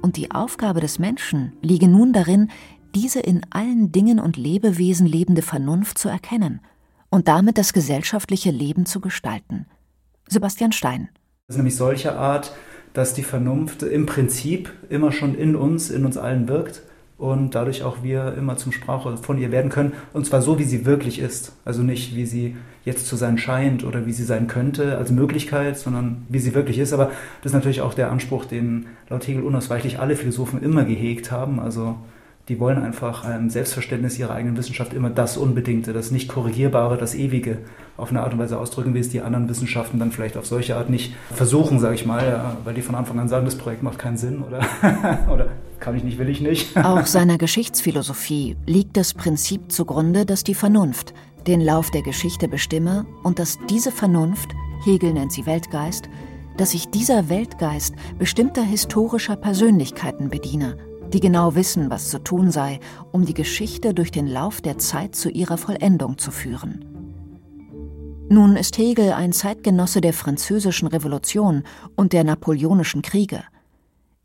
Und 0.01 0.17
die 0.17 0.31
Aufgabe 0.31 0.79
des 0.79 0.99
Menschen 0.99 1.53
liege 1.61 1.87
nun 1.87 2.13
darin, 2.13 2.51
diese 2.93 3.19
in 3.19 3.41
allen 3.49 3.91
Dingen 3.91 4.19
und 4.19 4.37
Lebewesen 4.37 5.07
lebende 5.07 5.41
Vernunft 5.41 5.97
zu 5.97 6.09
erkennen 6.09 6.61
und 7.09 7.27
damit 7.27 7.57
das 7.57 7.73
gesellschaftliche 7.73 8.51
Leben 8.51 8.85
zu 8.85 8.99
gestalten. 8.99 9.65
Sebastian 10.27 10.71
Stein. 10.71 11.09
Das 11.47 11.55
ist 11.55 11.57
nämlich 11.57 11.75
solcher 11.75 12.15
Art, 12.15 12.53
dass 12.93 13.15
die 13.15 13.23
Vernunft 13.23 13.81
im 13.81 14.05
Prinzip 14.05 14.71
immer 14.89 15.11
schon 15.11 15.33
in 15.33 15.55
uns, 15.55 15.89
in 15.89 16.05
uns 16.05 16.17
allen 16.17 16.47
wirkt 16.47 16.83
und 17.17 17.55
dadurch 17.55 17.83
auch 17.83 18.03
wir 18.03 18.35
immer 18.37 18.57
zum 18.57 18.71
Sprach 18.71 19.17
von 19.19 19.37
ihr 19.37 19.51
werden 19.51 19.69
können 19.69 19.93
und 20.13 20.25
zwar 20.25 20.41
so, 20.41 20.59
wie 20.59 20.63
sie 20.63 20.85
wirklich 20.85 21.19
ist. 21.19 21.53
Also 21.63 21.81
nicht, 21.81 22.15
wie 22.15 22.25
sie 22.25 22.55
jetzt 22.85 23.07
zu 23.07 23.15
sein 23.15 23.37
scheint 23.37 23.83
oder 23.83 24.05
wie 24.05 24.11
sie 24.11 24.23
sein 24.23 24.47
könnte 24.47 24.97
als 24.97 25.11
Möglichkeit, 25.11 25.77
sondern 25.77 26.25
wie 26.29 26.39
sie 26.39 26.53
wirklich 26.53 26.79
ist. 26.79 26.91
Aber 26.93 27.11
das 27.41 27.51
ist 27.51 27.53
natürlich 27.53 27.81
auch 27.81 27.93
der 27.93 28.11
Anspruch, 28.11 28.45
den 28.45 28.87
laut 29.09 29.27
Hegel 29.27 29.43
unausweichlich 29.43 29.99
alle 29.99 30.15
Philosophen 30.15 30.61
immer 30.61 30.83
gehegt 30.83 31.31
haben. 31.31 31.59
Also 31.59 31.95
die 32.49 32.59
wollen 32.59 32.83
einfach 32.83 33.23
ein 33.23 33.49
Selbstverständnis 33.49 34.19
ihrer 34.19 34.33
eigenen 34.33 34.57
Wissenschaft 34.57 34.93
immer 34.93 35.09
das 35.09 35.37
Unbedingte, 35.37 35.93
das 35.93 36.11
nicht 36.11 36.27
korrigierbare, 36.27 36.97
das 36.97 37.15
Ewige 37.15 37.59
auf 37.95 38.09
eine 38.09 38.21
Art 38.21 38.33
und 38.33 38.39
Weise 38.39 38.59
ausdrücken, 38.59 38.93
wie 38.93 38.99
es 38.99 39.09
die 39.09 39.21
anderen 39.21 39.47
Wissenschaften 39.47 39.97
dann 39.97 40.11
vielleicht 40.11 40.35
auf 40.35 40.45
solche 40.45 40.75
Art 40.75 40.89
nicht 40.89 41.13
versuchen, 41.31 41.79
sage 41.79 41.95
ich 41.95 42.05
mal, 42.05 42.57
weil 42.65 42.73
die 42.73 42.81
von 42.81 42.95
Anfang 42.95 43.19
an 43.19 43.29
sagen, 43.29 43.45
das 43.45 43.57
Projekt 43.57 43.81
macht 43.81 43.97
keinen 43.97 44.17
Sinn 44.17 44.41
oder, 44.41 44.59
oder 45.33 45.47
kann 45.79 45.95
ich 45.95 46.03
nicht, 46.03 46.17
will 46.17 46.29
ich 46.29 46.41
nicht. 46.41 46.75
Auch 46.83 47.05
seiner 47.05 47.37
Geschichtsphilosophie 47.37 48.57
liegt 48.65 48.97
das 48.97 49.13
Prinzip 49.13 49.71
zugrunde, 49.71 50.25
dass 50.25 50.43
die 50.43 50.55
Vernunft 50.55 51.13
den 51.47 51.61
Lauf 51.61 51.91
der 51.91 52.01
Geschichte 52.01 52.47
bestimme 52.49 53.05
und 53.23 53.39
dass 53.39 53.57
diese 53.69 53.91
Vernunft, 53.91 54.49
Hegel 54.83 55.13
nennt 55.13 55.31
sie 55.31 55.45
Weltgeist, 55.45 56.09
dass 56.57 56.71
sich 56.71 56.89
dieser 56.89 57.29
Weltgeist 57.29 57.95
bestimmter 58.19 58.63
historischer 58.63 59.35
Persönlichkeiten 59.35 60.29
bediene 60.29 60.77
die 61.13 61.19
genau 61.19 61.55
wissen, 61.55 61.89
was 61.89 62.09
zu 62.09 62.19
tun 62.19 62.51
sei, 62.51 62.79
um 63.11 63.25
die 63.25 63.33
Geschichte 63.33 63.93
durch 63.93 64.11
den 64.11 64.27
Lauf 64.27 64.61
der 64.61 64.79
Zeit 64.79 65.15
zu 65.15 65.29
ihrer 65.29 65.57
Vollendung 65.57 66.17
zu 66.17 66.31
führen. 66.31 66.85
Nun 68.29 68.55
ist 68.55 68.77
Hegel 68.77 69.13
ein 69.13 69.31
Zeitgenosse 69.31 70.01
der 70.01 70.13
Französischen 70.13 70.87
Revolution 70.87 71.63
und 71.95 72.13
der 72.13 72.23
Napoleonischen 72.23 73.03
Kriege. 73.03 73.43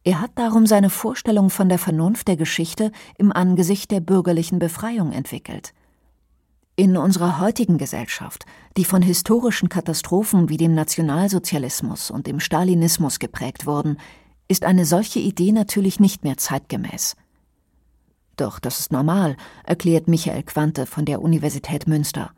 Er 0.03 0.23
hat 0.23 0.31
darum 0.37 0.65
seine 0.67 0.89
Vorstellung 0.89 1.51
von 1.51 1.69
der 1.69 1.79
Vernunft 1.79 2.29
der 2.29 2.37
Geschichte 2.37 2.93
im 3.19 3.33
Angesicht 3.33 3.91
der 3.91 4.01
bürgerlichen 4.01 4.59
Befreiung 4.59 5.13
entwickelt. 5.13 5.75
In 6.77 6.97
unserer 6.97 7.41
heutigen 7.41 7.77
Gesellschaft, 7.77 8.47
die 8.77 8.85
von 8.85 9.03
historischen 9.03 9.69
Katastrophen 9.69 10.49
wie 10.49 10.57
dem 10.57 10.75
Nationalsozialismus 10.75 12.11
und 12.11 12.27
dem 12.27 12.41
Stalinismus 12.41 13.19
geprägt 13.19 13.67
wurden, 13.67 13.99
ist 14.49 14.65
eine 14.65 14.87
solche 14.87 15.21
Idee 15.21 15.53
natürlich 15.53 16.01
nicht 16.01 16.25
mehr 16.25 16.37
zeitgemäß. 16.37 17.17
Doch 18.37 18.59
das 18.59 18.81
ist 18.81 18.93
normal, 18.93 19.37
erklärt 19.65 20.09
Michael 20.09 20.43
Quante 20.45 20.87
von 20.87 21.05
der 21.05 21.21
Universität 21.21 21.87
Münster. 21.87 22.31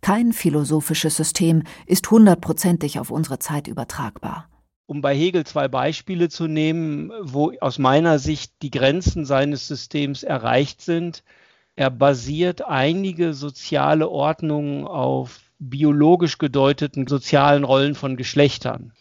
Kein 0.00 0.32
philosophisches 0.32 1.16
System 1.16 1.62
ist 1.86 2.10
hundertprozentig 2.10 2.98
auf 2.98 3.10
unsere 3.10 3.38
Zeit 3.38 3.68
übertragbar. 3.68 4.48
Um 4.86 5.00
bei 5.00 5.16
Hegel 5.16 5.46
zwei 5.46 5.68
Beispiele 5.68 6.28
zu 6.28 6.46
nehmen, 6.46 7.10
wo 7.22 7.52
aus 7.60 7.78
meiner 7.78 8.18
Sicht 8.18 8.52
die 8.60 8.70
Grenzen 8.70 9.24
seines 9.24 9.66
Systems 9.66 10.22
erreicht 10.22 10.82
sind. 10.82 11.24
Er 11.74 11.88
basiert 11.90 12.62
einige 12.66 13.32
soziale 13.32 14.10
Ordnungen 14.10 14.86
auf 14.86 15.40
biologisch 15.58 16.36
gedeuteten 16.36 17.06
sozialen 17.06 17.64
Rollen 17.64 17.94
von 17.94 18.16
Geschlechtern. 18.16 18.92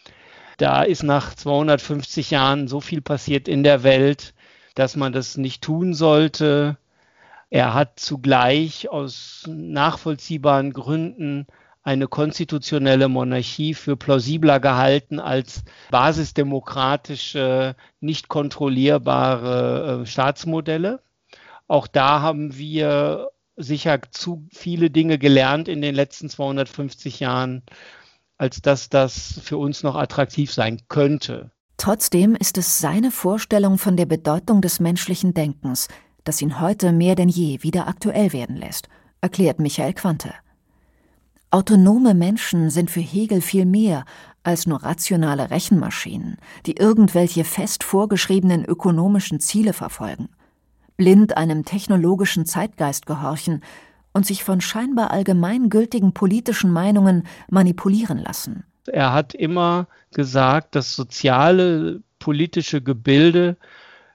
Da 0.57 0.83
ist 0.83 1.03
nach 1.03 1.33
250 1.33 2.31
Jahren 2.31 2.67
so 2.67 2.79
viel 2.79 3.01
passiert 3.01 3.47
in 3.47 3.63
der 3.63 3.83
Welt, 3.83 4.33
dass 4.75 4.95
man 4.95 5.13
das 5.13 5.37
nicht 5.37 5.63
tun 5.63 5.93
sollte. 5.93 6.77
Er 7.49 7.73
hat 7.73 7.99
zugleich 7.99 8.89
aus 8.89 9.45
nachvollziehbaren 9.47 10.73
Gründen 10.73 11.47
eine 11.83 12.07
konstitutionelle 12.07 13.09
Monarchie 13.09 13.73
für 13.73 13.97
plausibler 13.97 14.59
gehalten 14.59 15.19
als 15.19 15.63
basisdemokratische, 15.91 17.75
nicht 17.99 18.29
kontrollierbare 18.29 20.01
äh, 20.01 20.05
Staatsmodelle. 20.05 21.01
Auch 21.67 21.87
da 21.87 22.21
haben 22.21 22.57
wir 22.57 23.29
sicher 23.55 23.99
zu 24.11 24.47
viele 24.51 24.89
Dinge 24.89 25.17
gelernt 25.17 25.67
in 25.67 25.81
den 25.81 25.93
letzten 25.93 26.29
250 26.29 27.19
Jahren, 27.19 27.63
als 28.37 28.61
dass 28.61 28.89
das 28.89 29.39
für 29.43 29.57
uns 29.57 29.83
noch 29.83 29.95
attraktiv 29.95 30.51
sein 30.51 30.81
könnte. 30.87 31.51
Trotzdem 31.77 32.35
ist 32.35 32.57
es 32.57 32.79
seine 32.79 33.11
Vorstellung 33.11 33.77
von 33.77 33.97
der 33.97 34.05
Bedeutung 34.05 34.61
des 34.61 34.79
menschlichen 34.79 35.33
Denkens, 35.33 35.87
das 36.23 36.41
ihn 36.41 36.59
heute 36.61 36.91
mehr 36.91 37.15
denn 37.15 37.29
je 37.29 37.63
wieder 37.63 37.87
aktuell 37.87 38.31
werden 38.31 38.55
lässt, 38.55 38.87
erklärt 39.21 39.59
Michael 39.59 39.93
Quante. 39.93 40.33
Autonome 41.49 42.13
Menschen 42.13 42.69
sind 42.69 42.89
für 42.89 42.99
Hegel 42.99 43.41
viel 43.41 43.65
mehr 43.65 44.05
als 44.43 44.65
nur 44.65 44.83
rationale 44.83 45.51
Rechenmaschinen, 45.51 46.37
die 46.65 46.77
irgendwelche 46.77 47.43
fest 47.43 47.83
vorgeschriebenen 47.83 48.65
ökonomischen 48.65 49.39
Ziele 49.39 49.73
verfolgen, 49.73 50.29
blind 50.97 51.37
einem 51.37 51.63
technologischen 51.63 52.45
Zeitgeist 52.45 53.05
gehorchen 53.05 53.61
und 54.13 54.25
sich 54.25 54.43
von 54.43 54.61
scheinbar 54.61 55.11
allgemeingültigen 55.11 56.13
politischen 56.13 56.71
Meinungen 56.71 57.27
manipulieren 57.49 58.19
lassen. 58.19 58.63
Er 58.85 59.13
hat 59.13 59.33
immer 59.33 59.87
gesagt, 60.13 60.75
dass 60.75 60.95
soziale 60.95 62.01
politische 62.19 62.81
Gebilde 62.81 63.57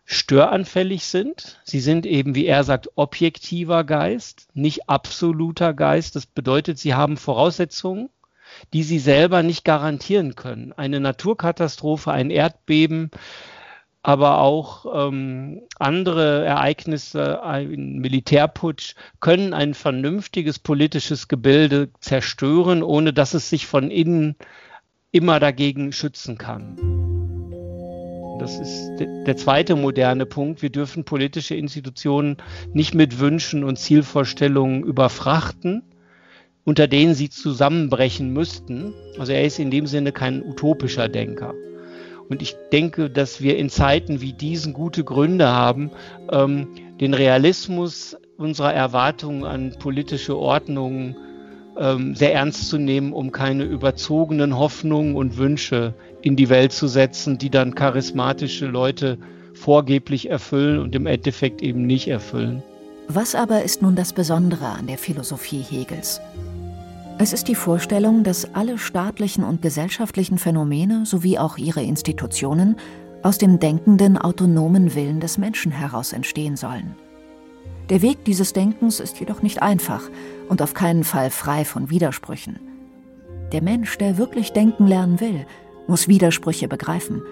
störanfällig 0.05 1.05
sind. 1.05 1.61
Sie 1.65 1.81
sind 1.81 2.07
eben, 2.07 2.35
wie 2.35 2.47
er 2.47 2.65
sagt, 2.65 2.89
objektiver 2.95 3.85
Geist, 3.85 4.49
nicht 4.55 4.89
absoluter 4.89 5.75
Geist. 5.75 6.17
Das 6.17 6.25
bedeutet, 6.25 6.79
sie 6.79 6.95
haben 6.95 7.19
Voraussetzungen, 7.19 8.09
die 8.73 8.83
sie 8.83 8.99
selber 8.99 9.43
nicht 9.43 9.65
garantieren 9.65 10.35
können. 10.35 10.73
Eine 10.73 11.01
Naturkatastrophe, 11.01 12.11
ein 12.11 12.31
Erdbeben, 12.31 13.11
aber 14.09 14.41
auch 14.41 14.87
ähm, 14.91 15.61
andere 15.79 16.43
Ereignisse, 16.43 17.43
ein 17.43 17.99
Militärputsch, 17.99 18.95
können 19.21 19.53
ein 19.53 19.75
vernünftiges 19.75 20.59
politisches 20.59 21.29
Gebilde 21.29 21.91
zerstören, 22.01 22.83
ohne 22.83 23.13
dass 23.13 23.35
es 23.35 23.51
sich 23.51 23.67
von 23.67 23.91
innen 23.91 24.35
immer 25.11 25.41
dagegen 25.41 25.93
schützen 25.93 26.39
kann. 26.39 26.79
Das 28.41 28.59
ist 28.59 28.97
der 28.99 29.37
zweite 29.37 29.77
moderne 29.77 30.25
Punkt. 30.25 30.63
Wir 30.63 30.71
dürfen 30.71 31.05
politische 31.05 31.55
Institutionen 31.55 32.39
nicht 32.73 32.95
mit 32.95 33.19
Wünschen 33.19 33.63
und 33.63 33.79
Zielvorstellungen 33.79 34.85
überfrachten 34.85 35.83
unter 36.65 36.87
denen 36.87 37.15
sie 37.15 37.31
zusammenbrechen 37.31 38.31
müssten. 38.31 38.93
Also 39.19 39.33
er 39.33 39.43
ist 39.43 39.59
in 39.59 39.71
dem 39.71 39.87
Sinne 39.87 40.13
kein 40.13 40.43
utopischer 40.43 41.09
Denker. 41.09 41.55
Und 42.29 42.43
ich 42.43 42.57
denke, 42.73 43.11
dass 43.11 43.41
wir 43.41 43.57
in 43.57 43.71
Zeiten 43.71 44.21
wie 44.21 44.33
diesen 44.33 44.73
gute 44.73 45.05
Gründe 45.05 45.49
haben, 45.49 45.91
ähm, 46.31 46.69
den 47.01 47.15
Realismus 47.15 48.17
unserer 48.37 48.73
Erwartungen 48.73 49.45
an 49.45 49.75
politische 49.79 50.37
Ordnungen 50.37 51.17
ähm, 51.79 52.15
sehr 52.15 52.35
ernst 52.35 52.69
zu 52.69 52.79
nehmen, 52.79 53.13
um 53.13 53.33
keine 53.33 53.65
überzogenen 53.65 54.59
Hoffnungen 54.59 55.17
und 55.17 55.37
Wünsche 55.37 55.95
in 56.23 56.37
die 56.37 56.49
Welt 56.49 56.73
zu 56.73 56.87
setzen, 56.87 57.39
die 57.39 57.51
dann 57.51 57.75
charismatische 57.75 58.67
Leute 58.67 59.19
vorgeblich 59.55 60.31
erfüllen 60.31 60.79
und 60.81 60.95
im 60.95 61.07
Endeffekt 61.07 61.63
eben 61.63 61.87
nicht 61.87 62.09
erfüllen. 62.09 62.63
Was 63.09 63.35
aber 63.35 63.63
ist 63.63 63.81
nun 63.81 63.97
das 63.97 64.13
Besondere 64.13 64.67
an 64.67 64.87
der 64.87 64.99
Philosophie 64.99 65.63
Hegels? 65.63 66.21
Es 67.21 67.33
ist 67.33 67.49
die 67.49 67.57
Vorstellung, 67.57 68.23
dass 68.23 68.55
alle 68.55 68.79
staatlichen 68.79 69.43
und 69.43 69.61
gesellschaftlichen 69.61 70.39
Phänomene 70.39 71.05
sowie 71.05 71.37
auch 71.37 71.59
ihre 71.59 71.83
Institutionen 71.83 72.77
aus 73.25 73.39
dem 73.39 73.59
denkenden, 73.59 74.17
autonomen 74.17 74.95
Willen 74.95 75.19
des 75.19 75.37
Menschen 75.37 75.73
heraus 75.73 76.13
entstehen 76.13 76.57
sollen. 76.57 76.95
Der 77.91 78.03
Weg 78.03 78.25
dieses 78.25 78.53
Denkens 78.53 79.01
ist 79.01 79.19
jedoch 79.19 79.43
nicht 79.43 79.63
einfach 79.63 80.03
und 80.49 80.63
auf 80.63 80.75
keinen 80.75 81.03
Fall 81.03 81.31
frei 81.31 81.65
von 81.65 81.91
Widersprüchen. 81.91 82.61
Der 83.51 83.63
Mensch, 83.63 83.99
der 83.99 84.17
wirklich 84.17 84.53
denken 84.53 84.87
lernen 84.87 85.19
will, 85.19 85.45
muss 85.89 86.07
Widersprüche 86.07 86.69
begreifen 86.69 87.23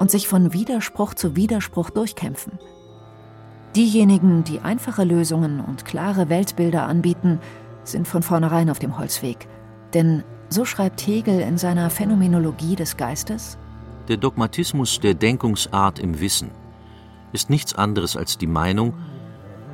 und 0.00 0.10
sich 0.10 0.26
von 0.26 0.54
Widerspruch 0.54 1.14
zu 1.14 1.36
Widerspruch 1.36 1.90
durchkämpfen. 1.90 2.54
Diejenigen, 3.76 4.42
die 4.42 4.58
einfache 4.58 5.04
Lösungen 5.04 5.60
und 5.60 5.84
klare 5.84 6.30
Weltbilder 6.30 6.86
anbieten, 6.86 7.38
sind 7.88 8.08
von 8.08 8.22
vornherein 8.22 8.70
auf 8.70 8.78
dem 8.78 8.98
Holzweg. 8.98 9.48
Denn, 9.94 10.24
so 10.48 10.64
schreibt 10.64 11.06
Hegel 11.06 11.40
in 11.40 11.58
seiner 11.58 11.90
Phänomenologie 11.90 12.76
des 12.76 12.96
Geistes, 12.96 13.58
der 14.08 14.16
Dogmatismus 14.16 15.00
der 15.00 15.14
Denkungsart 15.14 15.98
im 15.98 16.20
Wissen 16.20 16.50
ist 17.32 17.50
nichts 17.50 17.74
anderes 17.74 18.16
als 18.16 18.38
die 18.38 18.46
Meinung, 18.46 18.94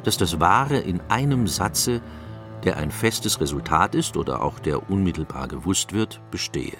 dass 0.04 0.16
das 0.16 0.40
Wahre 0.40 0.78
in 0.78 1.00
einem 1.08 1.46
Satze, 1.46 2.00
der 2.64 2.76
ein 2.76 2.90
festes 2.90 3.40
Resultat 3.40 3.94
ist 3.94 4.16
oder 4.16 4.42
auch 4.42 4.58
der 4.58 4.90
unmittelbar 4.90 5.48
gewusst 5.48 5.92
wird, 5.92 6.20
bestehe. 6.30 6.76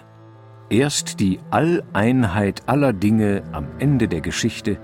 Erst 0.70 1.20
die 1.20 1.40
Alleinheit 1.50 2.62
aller 2.66 2.92
Dinge 2.92 3.42
am 3.52 3.66
Ende 3.78 4.08
der 4.08 4.22
Geschichte 4.22 4.78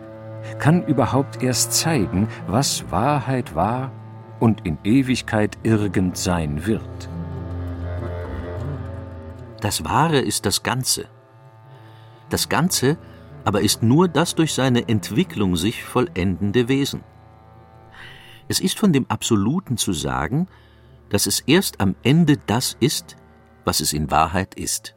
kann 0.58 0.84
überhaupt 0.84 1.42
erst 1.42 1.72
zeigen, 1.72 2.28
was 2.46 2.90
Wahrheit 2.90 3.54
war 3.54 3.90
und 4.40 4.66
in 4.66 4.78
Ewigkeit 4.84 5.58
irgend 5.62 6.16
sein 6.16 6.66
wird. 6.66 7.08
Das 9.60 9.84
Wahre 9.84 10.18
ist 10.18 10.46
das 10.46 10.62
Ganze. 10.62 11.06
Das 12.30 12.48
Ganze 12.48 12.98
aber 13.44 13.62
ist 13.62 13.82
nur 13.82 14.08
das 14.08 14.34
durch 14.34 14.52
seine 14.52 14.88
Entwicklung 14.88 15.56
sich 15.56 15.82
vollendende 15.82 16.68
Wesen. 16.68 17.02
Es 18.46 18.60
ist 18.60 18.78
von 18.78 18.92
dem 18.92 19.06
Absoluten 19.08 19.78
zu 19.78 19.92
sagen, 19.92 20.48
dass 21.08 21.26
es 21.26 21.40
erst 21.40 21.80
am 21.80 21.94
Ende 22.02 22.36
das 22.46 22.76
ist, 22.80 23.16
was 23.64 23.80
es 23.80 23.92
in 23.92 24.10
Wahrheit 24.10 24.54
ist. 24.54 24.96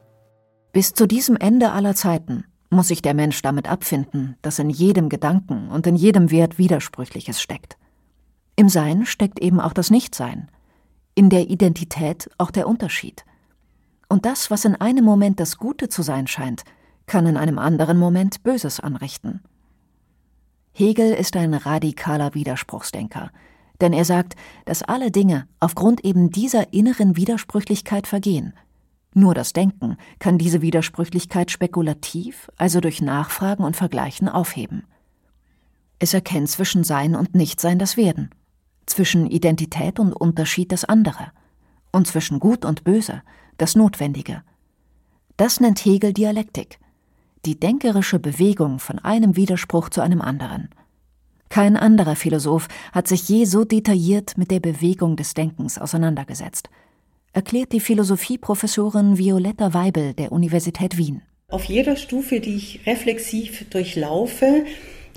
Bis 0.74 0.94
zu 0.94 1.08
diesem 1.08 1.38
Ende 1.38 1.72
aller 1.72 1.96
Zeiten 1.96 2.46
muss 2.70 2.90
sich 2.90 3.02
der 3.02 3.14
Mensch 3.14 3.42
damit 3.42 3.70
abfinden, 3.70 4.38
dass 4.42 4.60
in 4.60 4.70
jedem 4.70 5.10
Gedanken 5.10 5.70
und 5.70 5.88
in 5.88 5.96
jedem 5.96 6.32
Wert 6.32 6.58
Widersprüchliches 6.58 7.42
steckt. 7.42 7.78
Im 8.62 8.70
Sein 8.70 9.08
steckt 9.08 9.40
eben 9.40 9.60
auch 9.60 9.74
das 9.74 9.90
Nichtsein, 9.90 10.48
in 11.16 11.32
der 11.32 11.50
Identität 11.50 12.30
auch 12.38 12.52
der 12.52 12.68
Unterschied. 12.68 13.26
Und 14.08 14.28
das, 14.28 14.52
was 14.52 14.66
in 14.66 14.76
einem 14.76 15.04
Moment 15.04 15.40
das 15.40 15.58
Gute 15.58 15.90
zu 15.90 16.04
sein 16.04 16.28
scheint, 16.28 16.64
kann 17.08 17.26
in 17.26 17.38
einem 17.38 17.58
anderen 17.58 17.98
Moment 17.98 18.44
Böses 18.44 18.80
anrichten. 18.80 19.42
Hegel 20.74 21.12
ist 21.12 21.36
ein 21.38 21.56
radikaler 21.56 22.36
Widerspruchsdenker, 22.36 23.32
denn 23.82 23.94
er 23.94 24.06
sagt, 24.06 24.36
dass 24.66 24.84
alle 24.84 25.10
Dinge 25.10 25.48
aufgrund 25.60 26.06
eben 26.06 26.30
dieser 26.30 26.72
inneren 26.72 27.18
Widersprüchlichkeit 27.18 28.06
vergehen. 28.06 28.54
Nur 29.16 29.34
das 29.34 29.54
Denken 29.54 29.98
kann 30.20 30.38
diese 30.38 30.62
Widersprüchlichkeit 30.62 31.50
spekulativ, 31.50 32.52
also 32.58 32.80
durch 32.80 33.02
Nachfragen 33.02 33.64
und 33.64 33.76
Vergleichen, 33.76 34.30
aufheben. 34.30 34.84
Es 35.98 36.14
erkennt 36.14 36.50
zwischen 36.50 36.84
Sein 36.84 37.16
und 37.16 37.34
Nichtsein 37.34 37.80
das 37.80 37.98
Werden, 37.98 38.30
zwischen 38.92 39.30
Identität 39.30 40.00
und 40.00 40.14
Unterschied 40.14 40.72
das 40.72 40.86
andere 40.86 41.32
und 41.92 42.08
zwischen 42.08 42.40
Gut 42.40 42.66
und 42.66 42.84
Böse 42.84 43.24
das 43.58 43.76
Notwendige. 43.76 44.44
Das 45.38 45.60
nennt 45.60 45.84
Hegel 45.84 46.14
Dialektik– 46.14 46.80
die 47.46 47.60
denkerische 47.60 48.20
Bewegung 48.20 48.80
von 48.80 49.00
einem 49.00 49.36
Widerspruch 49.36 49.90
zu 49.90 50.02
einem 50.02 50.22
anderen. 50.22 50.70
Kein 51.50 51.76
anderer 51.76 52.16
Philosoph 52.16 52.68
hat 52.94 53.08
sich 53.08 53.28
je 53.28 53.46
so 53.46 53.66
detailliert 53.66 54.38
mit 54.38 54.52
der 54.52 54.60
Bewegung 54.60 55.18
des 55.18 55.34
Denkens 55.34 55.78
auseinandergesetzt, 55.78 56.70
erklärt 57.34 57.74
die 57.74 57.80
Philosophieprofessorin 57.80 59.18
Violetta 59.18 59.74
Weibel 59.74 60.14
der 60.14 60.32
Universität 60.32 60.98
Wien. 60.98 61.24
Auf 61.50 61.66
jeder 61.66 61.98
Stufe, 61.98 62.40
die 62.40 62.56
ich 62.56 62.86
reflexiv 62.86 63.70
durchlaufe, 63.70 64.66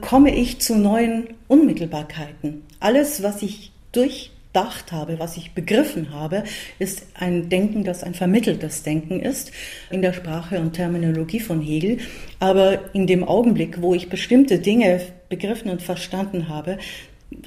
komme 0.01 0.35
ich 0.35 0.61
zu 0.61 0.77
neuen 0.77 1.29
Unmittelbarkeiten. 1.49 2.63
Alles, 2.81 3.23
was 3.23 3.43
ich 3.43 3.73
durch 3.93 4.31
durchdacht 4.55 4.93
habe, 4.93 5.19
was 5.19 5.37
ich 5.37 5.53
begriffen 5.53 6.13
habe, 6.13 6.45
ist 6.79 7.07
ein 7.15 7.49
Denken, 7.49 7.85
das 7.85 8.05
ein 8.05 8.15
vermitteltes 8.15 8.83
Denken 8.83 9.21
ist 9.21 9.51
in 9.91 10.01
der 10.01 10.13
Sprache 10.13 10.61
und 10.61 10.75
Terminologie 10.75 11.41
von 11.41 11.61
Hegel. 11.61 11.99
Aber 12.39 12.95
in 12.95 13.07
dem 13.07 13.25
Augenblick, 13.25 13.83
wo 13.83 13.95
ich 13.95 14.09
bestimmte 14.09 14.59
Dinge 14.61 15.01
begriffen 15.29 15.71
und 15.71 15.83
verstanden 15.83 16.49
habe, 16.49 16.79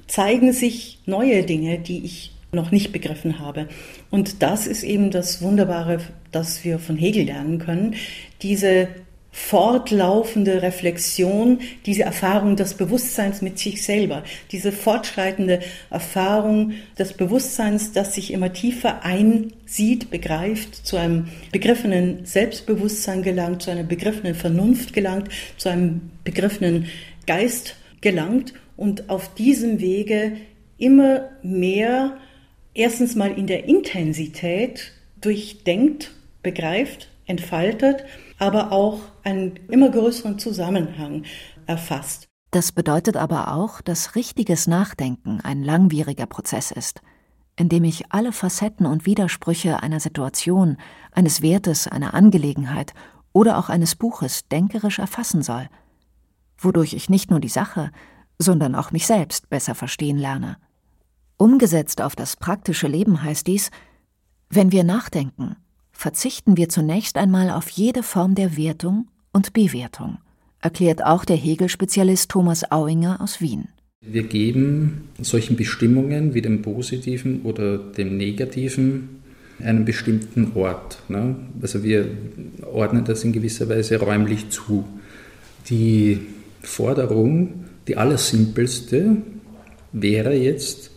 zeigen 0.08 0.52
sich 0.52 1.00
neue 1.06 1.44
Dinge, 1.44 1.80
die 1.80 2.04
ich 2.04 2.34
noch 2.52 2.72
nicht 2.72 2.92
begriffen 2.92 3.40
habe. 3.40 3.68
Und 4.10 4.42
das 4.42 4.68
ist 4.68 4.84
eben 4.84 5.12
das 5.12 5.42
Wunderbare, 5.42 6.00
das 6.32 6.64
wir 6.66 6.80
von 6.80 6.98
Hegel 6.98 7.26
lernen 7.26 7.60
können. 7.60 7.96
Diese 8.42 8.90
fortlaufende 9.32 10.62
Reflexion, 10.62 11.60
diese 11.86 12.04
Erfahrung 12.04 12.56
des 12.56 12.74
Bewusstseins 12.74 13.42
mit 13.42 13.60
sich 13.60 13.84
selber, 13.84 14.24
diese 14.52 14.72
fortschreitende 14.72 15.60
Erfahrung 15.90 16.74
des 16.98 17.13
Bewusstseins, 17.13 17.92
das 17.92 18.16
sich 18.16 18.32
immer 18.34 18.52
tiefer 18.52 19.04
einsieht, 19.04 20.10
begreift, 20.10 20.76
zu 20.86 20.98
einem 20.98 21.28
begriffenen 21.52 22.26
Selbstbewusstsein 22.26 23.22
gelangt, 23.22 23.62
zu 23.62 23.72
einer 23.72 23.84
begriffenen 23.84 24.36
Vernunft 24.36 24.94
gelangt, 24.94 25.30
zu 25.58 25.70
einem 25.70 26.10
begriffenen 26.24 26.88
Geist 27.26 27.76
gelangt 28.02 28.54
und 28.76 29.10
auf 29.10 29.34
diesem 29.34 29.80
Wege 29.80 30.38
immer 30.78 31.30
mehr 31.44 32.18
erstens 32.74 33.16
mal 33.16 33.38
in 33.38 33.48
der 33.48 33.66
Intensität 33.66 34.94
durchdenkt, 35.20 36.12
begreift, 36.44 37.10
entfaltet 37.26 38.06
aber 38.38 38.71
auch 38.71 39.00
einen 39.23 39.56
immer 39.67 39.89
größeren 39.89 40.39
Zusammenhang 40.39 41.23
erfasst. 41.65 42.28
Das 42.52 42.71
bedeutet 42.71 43.17
aber 43.17 43.54
auch, 43.54 43.82
dass 43.82 44.15
richtiges 44.15 44.67
Nachdenken 44.67 45.41
ein 45.41 45.63
langwieriger 45.63 46.26
Prozess 46.26 46.71
ist, 46.71 47.02
in 47.58 47.69
dem 47.69 47.84
ich 47.84 48.12
alle 48.12 48.32
Facetten 48.32 48.86
und 48.86 49.06
Widersprüche 49.06 49.84
einer 49.84 50.00
Situation, 50.00 50.78
eines 51.12 51.41
Wertes, 51.41 51.88
einer 51.88 52.13
Angelegenheit 52.13 52.93
oder 53.34 53.58
auch 53.58 53.69
eines 53.69 53.95
Buches 53.95 54.47
denkerisch 54.47 55.00
erfassen 55.00 55.41
soll, 55.41 55.67
wodurch 56.58 56.93
ich 56.93 57.10
nicht 57.10 57.30
nur 57.30 57.39
die 57.39 57.50
Sache, 57.50 57.91
sondern 58.39 58.76
auch 58.76 58.91
mich 58.91 59.08
selbst 59.08 59.50
besser 59.50 59.76
verstehen 59.76 60.17
lerne. 60.17 60.58
Umgesetzt 61.38 62.02
auf 62.02 62.15
das 62.15 62.36
praktische 62.36 62.88
Leben 62.88 63.21
heißt 63.21 63.45
dies, 63.45 63.71
wenn 64.50 64.71
wir 64.71 64.84
nachdenken, 64.84 65.58
verzichten 65.98 66.58
wir 66.58 66.70
zunächst 66.70 67.18
einmal 67.18 67.50
auf 67.50 67.70
jede 67.70 68.04
Form 68.04 68.36
der 68.36 68.56
Wertung 68.56 69.08
und 69.34 69.54
Bewertung, 69.54 70.20
erklärt 70.62 71.04
auch 71.04 71.26
der 71.26 71.36
Hegel-Spezialist 71.36 72.30
Thomas 72.30 72.72
Auinger 72.72 73.20
aus 73.20 73.42
Wien. 73.42 73.70
Wir 74.02 74.22
geben 74.22 75.10
solchen 75.20 75.56
Bestimmungen 75.56 76.36
wie 76.36 76.44
dem 76.44 76.62
positiven 76.62 77.42
oder 77.42 77.80
dem 77.80 78.16
negativen 78.16 79.24
einen 79.60 79.86
bestimmten 79.86 80.52
Ort. 80.54 81.00
Ne? 81.10 81.36
Also 81.64 81.84
wir 81.84 82.08
ordnen 82.62 83.04
das 83.04 83.24
in 83.24 83.34
gewisser 83.34 83.68
Weise 83.68 84.00
räumlich 84.00 84.52
zu. 84.52 84.86
Die 85.68 86.20
Forderung, 86.62 87.66
die 87.88 87.98
allersimpelste, 87.98 89.18
wäre 89.94 90.36
jetzt 90.36 90.92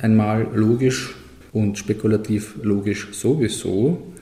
einmal 0.00 0.46
logisch 0.54 1.16
und 1.52 1.76
spekulativ 1.76 2.54
logisch 2.62 3.08
sowieso, 3.12 4.13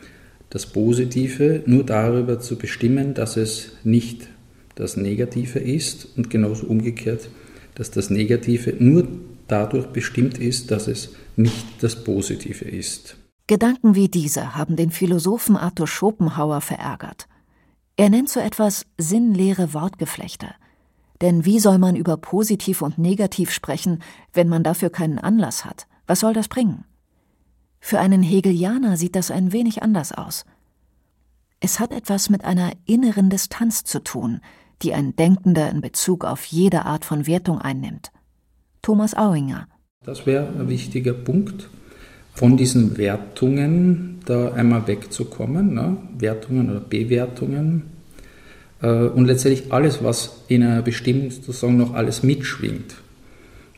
das 0.52 0.66
Positive 0.66 1.62
nur 1.64 1.82
darüber 1.82 2.38
zu 2.38 2.56
bestimmen, 2.56 3.14
dass 3.14 3.38
es 3.38 3.72
nicht 3.84 4.28
das 4.74 4.98
Negative 4.98 5.58
ist 5.58 6.06
und 6.14 6.28
genauso 6.28 6.66
umgekehrt, 6.66 7.30
dass 7.74 7.90
das 7.90 8.10
Negative 8.10 8.74
nur 8.78 9.08
dadurch 9.48 9.86
bestimmt 9.86 10.36
ist, 10.36 10.70
dass 10.70 10.88
es 10.88 11.14
nicht 11.36 11.64
das 11.80 12.04
Positive 12.04 12.66
ist. 12.66 13.16
Gedanken 13.46 13.94
wie 13.94 14.08
diese 14.08 14.54
haben 14.54 14.76
den 14.76 14.90
Philosophen 14.90 15.56
Arthur 15.56 15.86
Schopenhauer 15.86 16.60
verärgert. 16.60 17.28
Er 17.96 18.10
nennt 18.10 18.28
so 18.28 18.38
etwas 18.38 18.84
sinnleere 18.98 19.72
Wortgeflechte. 19.72 20.48
Denn 21.22 21.46
wie 21.46 21.60
soll 21.60 21.78
man 21.78 21.96
über 21.96 22.18
positiv 22.18 22.82
und 22.82 22.98
negativ 22.98 23.52
sprechen, 23.52 24.02
wenn 24.34 24.50
man 24.50 24.64
dafür 24.64 24.90
keinen 24.90 25.18
Anlass 25.18 25.64
hat? 25.64 25.86
Was 26.06 26.20
soll 26.20 26.34
das 26.34 26.48
bringen? 26.48 26.84
Für 27.84 27.98
einen 27.98 28.22
Hegelianer 28.22 28.96
sieht 28.96 29.16
das 29.16 29.32
ein 29.32 29.52
wenig 29.52 29.82
anders 29.82 30.12
aus. 30.12 30.46
Es 31.58 31.80
hat 31.80 31.92
etwas 31.92 32.30
mit 32.30 32.44
einer 32.44 32.70
inneren 32.86 33.28
Distanz 33.28 33.82
zu 33.82 33.98
tun, 33.98 34.40
die 34.82 34.94
ein 34.94 35.16
Denkender 35.16 35.68
in 35.68 35.80
Bezug 35.80 36.24
auf 36.24 36.44
jede 36.44 36.86
Art 36.86 37.04
von 37.04 37.26
Wertung 37.26 37.60
einnimmt. 37.60 38.12
Thomas 38.82 39.14
Auinger. 39.16 39.66
Das 40.04 40.26
wäre 40.26 40.46
ein 40.46 40.68
wichtiger 40.68 41.12
Punkt, 41.12 41.68
von 42.32 42.56
diesen 42.56 42.96
Wertungen 42.98 44.20
da 44.26 44.52
einmal 44.52 44.86
wegzukommen, 44.86 45.74
ne? 45.74 45.96
Wertungen 46.16 46.70
oder 46.70 46.80
Bewertungen. 46.80 47.82
Äh, 48.80 49.06
und 49.08 49.26
letztendlich 49.26 49.72
alles, 49.72 50.04
was 50.04 50.44
in 50.46 50.62
einer 50.62 50.82
Bestimmung 50.82 51.32
sozusagen 51.32 51.76
noch 51.76 51.94
alles 51.94 52.22
mitschwingt. 52.22 53.01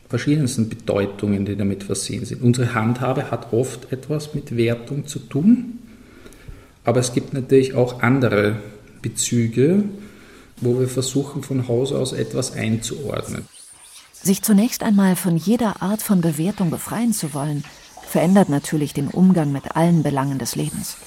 Verschiedensten 0.09 0.69
Bedeutungen, 0.69 1.45
die 1.45 1.55
damit 1.55 1.83
versehen 1.83 2.25
sind. 2.25 2.41
Unsere 2.43 2.75
Handhabe 2.75 3.31
hat 3.31 3.53
oft 3.53 3.91
etwas 3.91 4.33
mit 4.33 4.55
Wertung 4.55 5.07
zu 5.07 5.19
tun, 5.19 5.79
aber 6.83 6.99
es 6.99 7.13
gibt 7.13 7.33
natürlich 7.33 7.73
auch 7.73 8.01
andere 8.01 8.57
Bezüge, 9.01 9.83
wo 10.57 10.79
wir 10.79 10.87
versuchen, 10.87 11.43
von 11.43 11.67
Haus 11.67 11.91
aus 11.91 12.13
etwas 12.13 12.53
einzuordnen. 12.53 13.47
Sich 14.13 14.41
zunächst 14.41 14.83
einmal 14.83 15.15
von 15.15 15.37
jeder 15.37 15.81
Art 15.81 16.01
von 16.01 16.21
Bewertung 16.21 16.69
befreien 16.69 17.13
zu 17.13 17.33
wollen, 17.33 17.63
verändert 18.07 18.49
natürlich 18.49 18.93
den 18.93 19.07
Umgang 19.07 19.51
mit 19.51 19.75
allen 19.75 20.03
Belangen 20.03 20.39
des 20.39 20.55
Lebens. 20.55 20.97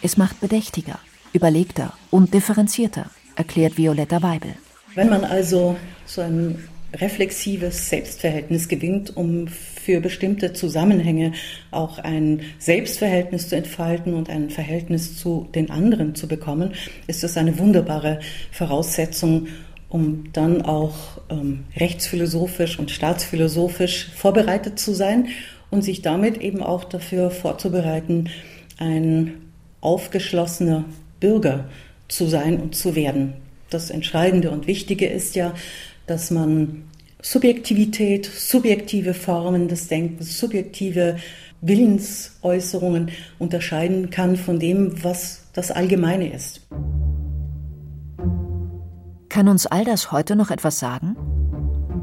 Es 0.00 0.16
macht 0.16 0.40
bedächtiger, 0.40 0.98
überlegter 1.32 1.92
und 2.10 2.34
differenzierter, 2.34 3.10
erklärt 3.36 3.76
Violetta 3.76 4.22
Weibel. 4.22 4.54
Wenn 4.94 5.10
man 5.10 5.24
also 5.24 5.76
so 6.06 6.20
ein 6.22 6.68
reflexives 6.94 7.88
Selbstverhältnis 7.88 8.68
gewinnt, 8.68 9.16
um 9.16 9.48
für 9.48 10.00
bestimmte 10.00 10.52
Zusammenhänge 10.52 11.32
auch 11.70 11.98
ein 11.98 12.42
Selbstverhältnis 12.58 13.48
zu 13.48 13.56
entfalten 13.56 14.14
und 14.14 14.30
ein 14.30 14.50
Verhältnis 14.50 15.16
zu 15.18 15.48
den 15.54 15.70
anderen 15.70 16.14
zu 16.14 16.28
bekommen, 16.28 16.74
ist 17.06 17.22
das 17.22 17.36
eine 17.36 17.58
wunderbare 17.58 18.20
Voraussetzung, 18.50 19.48
um 19.88 20.32
dann 20.32 20.62
auch 20.62 21.20
ähm, 21.28 21.64
rechtsphilosophisch 21.76 22.78
und 22.78 22.90
staatsphilosophisch 22.90 24.10
vorbereitet 24.14 24.78
zu 24.78 24.94
sein 24.94 25.28
und 25.70 25.82
sich 25.82 26.02
damit 26.02 26.38
eben 26.38 26.62
auch 26.62 26.84
dafür 26.84 27.30
vorzubereiten, 27.30 28.28
ein 28.78 29.34
aufgeschlossener 29.80 30.84
Bürger 31.20 31.68
zu 32.08 32.26
sein 32.26 32.60
und 32.60 32.74
zu 32.74 32.94
werden. 32.94 33.34
Das 33.70 33.90
Entscheidende 33.90 34.50
und 34.50 34.66
Wichtige 34.66 35.06
ist 35.06 35.34
ja, 35.34 35.54
dass 36.06 36.30
man 36.30 36.84
Subjektivität, 37.22 38.26
subjektive 38.26 39.14
Formen 39.14 39.68
des 39.68 39.86
Denkens, 39.86 40.38
subjektive 40.38 41.16
Willensäußerungen 41.60 43.10
unterscheiden 43.38 44.10
kann 44.10 44.36
von 44.36 44.58
dem, 44.58 45.04
was 45.04 45.44
das 45.52 45.70
Allgemeine 45.70 46.32
ist. 46.32 46.66
Kann 49.28 49.48
uns 49.48 49.66
all 49.66 49.84
das 49.84 50.10
heute 50.10 50.34
noch 50.34 50.50
etwas 50.50 50.80
sagen? 50.80 51.16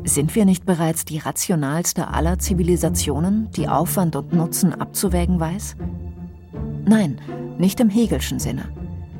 Sind 0.05 0.33
wir 0.35 0.45
nicht 0.45 0.65
bereits 0.65 1.03
die 1.03 1.17
rationalste 1.17 2.07
aller 2.07 2.39
Zivilisationen, 2.39 3.51
die 3.51 3.67
Aufwand 3.67 4.15
und 4.15 4.31
Nutzen 4.31 4.73
abzuwägen 4.73 5.39
weiß? 5.39 5.75
Nein, 6.85 7.19
nicht 7.57 7.81
im 7.81 7.89
Hegelschen 7.89 8.39
Sinne, 8.39 8.63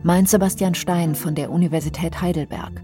meint 0.01 0.29
Sebastian 0.29 0.73
Stein 0.73 1.13
von 1.13 1.35
der 1.35 1.51
Universität 1.51 2.21
Heidelberg 2.21 2.81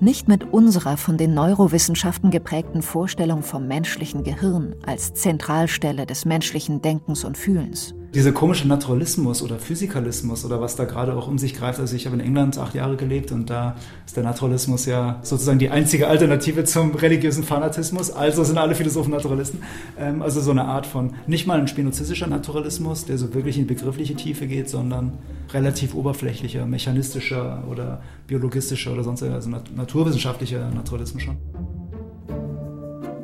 nicht 0.00 0.28
mit 0.28 0.52
unserer 0.52 0.96
von 0.96 1.16
den 1.16 1.34
Neurowissenschaften 1.34 2.30
geprägten 2.30 2.82
Vorstellung 2.82 3.42
vom 3.42 3.66
menschlichen 3.66 4.24
Gehirn 4.24 4.74
als 4.86 5.14
Zentralstelle 5.14 6.06
des 6.06 6.24
menschlichen 6.24 6.80
Denkens 6.82 7.24
und 7.24 7.36
Fühlens. 7.36 7.94
Dieser 8.14 8.32
komische 8.32 8.66
Naturalismus 8.66 9.42
oder 9.42 9.58
Physikalismus 9.58 10.42
oder 10.46 10.62
was 10.62 10.76
da 10.76 10.84
gerade 10.84 11.14
auch 11.14 11.28
um 11.28 11.36
sich 11.36 11.54
greift. 11.54 11.78
Also 11.78 11.94
ich 11.94 12.06
habe 12.06 12.16
in 12.16 12.22
England 12.22 12.56
acht 12.56 12.74
Jahre 12.74 12.96
gelebt 12.96 13.32
und 13.32 13.50
da 13.50 13.76
ist 14.06 14.16
der 14.16 14.24
Naturalismus 14.24 14.86
ja 14.86 15.20
sozusagen 15.22 15.58
die 15.58 15.68
einzige 15.68 16.08
Alternative 16.08 16.64
zum 16.64 16.94
religiösen 16.94 17.44
Fanatismus. 17.44 18.10
Also 18.10 18.44
sind 18.44 18.56
alle 18.56 18.74
Philosophen 18.74 19.10
Naturalisten. 19.10 19.60
Ähm, 19.98 20.22
also 20.22 20.40
so 20.40 20.52
eine 20.52 20.64
Art 20.64 20.86
von, 20.86 21.12
nicht 21.26 21.46
mal 21.46 21.60
ein 21.60 21.68
spinozistischer 21.68 22.28
Naturalismus, 22.28 23.04
der 23.04 23.18
so 23.18 23.34
wirklich 23.34 23.58
in 23.58 23.66
begriffliche 23.66 24.14
Tiefe 24.14 24.46
geht, 24.46 24.70
sondern 24.70 25.18
relativ 25.52 25.94
oberflächlicher, 25.94 26.64
mechanistischer 26.64 27.62
oder 27.70 28.00
biologistischer 28.26 28.92
oder 28.92 29.04
sonst 29.04 29.22
also 29.22 29.50
naturwissenschaftlicher 29.50 30.70
Naturalismus 30.70 31.24
schon. 31.24 31.36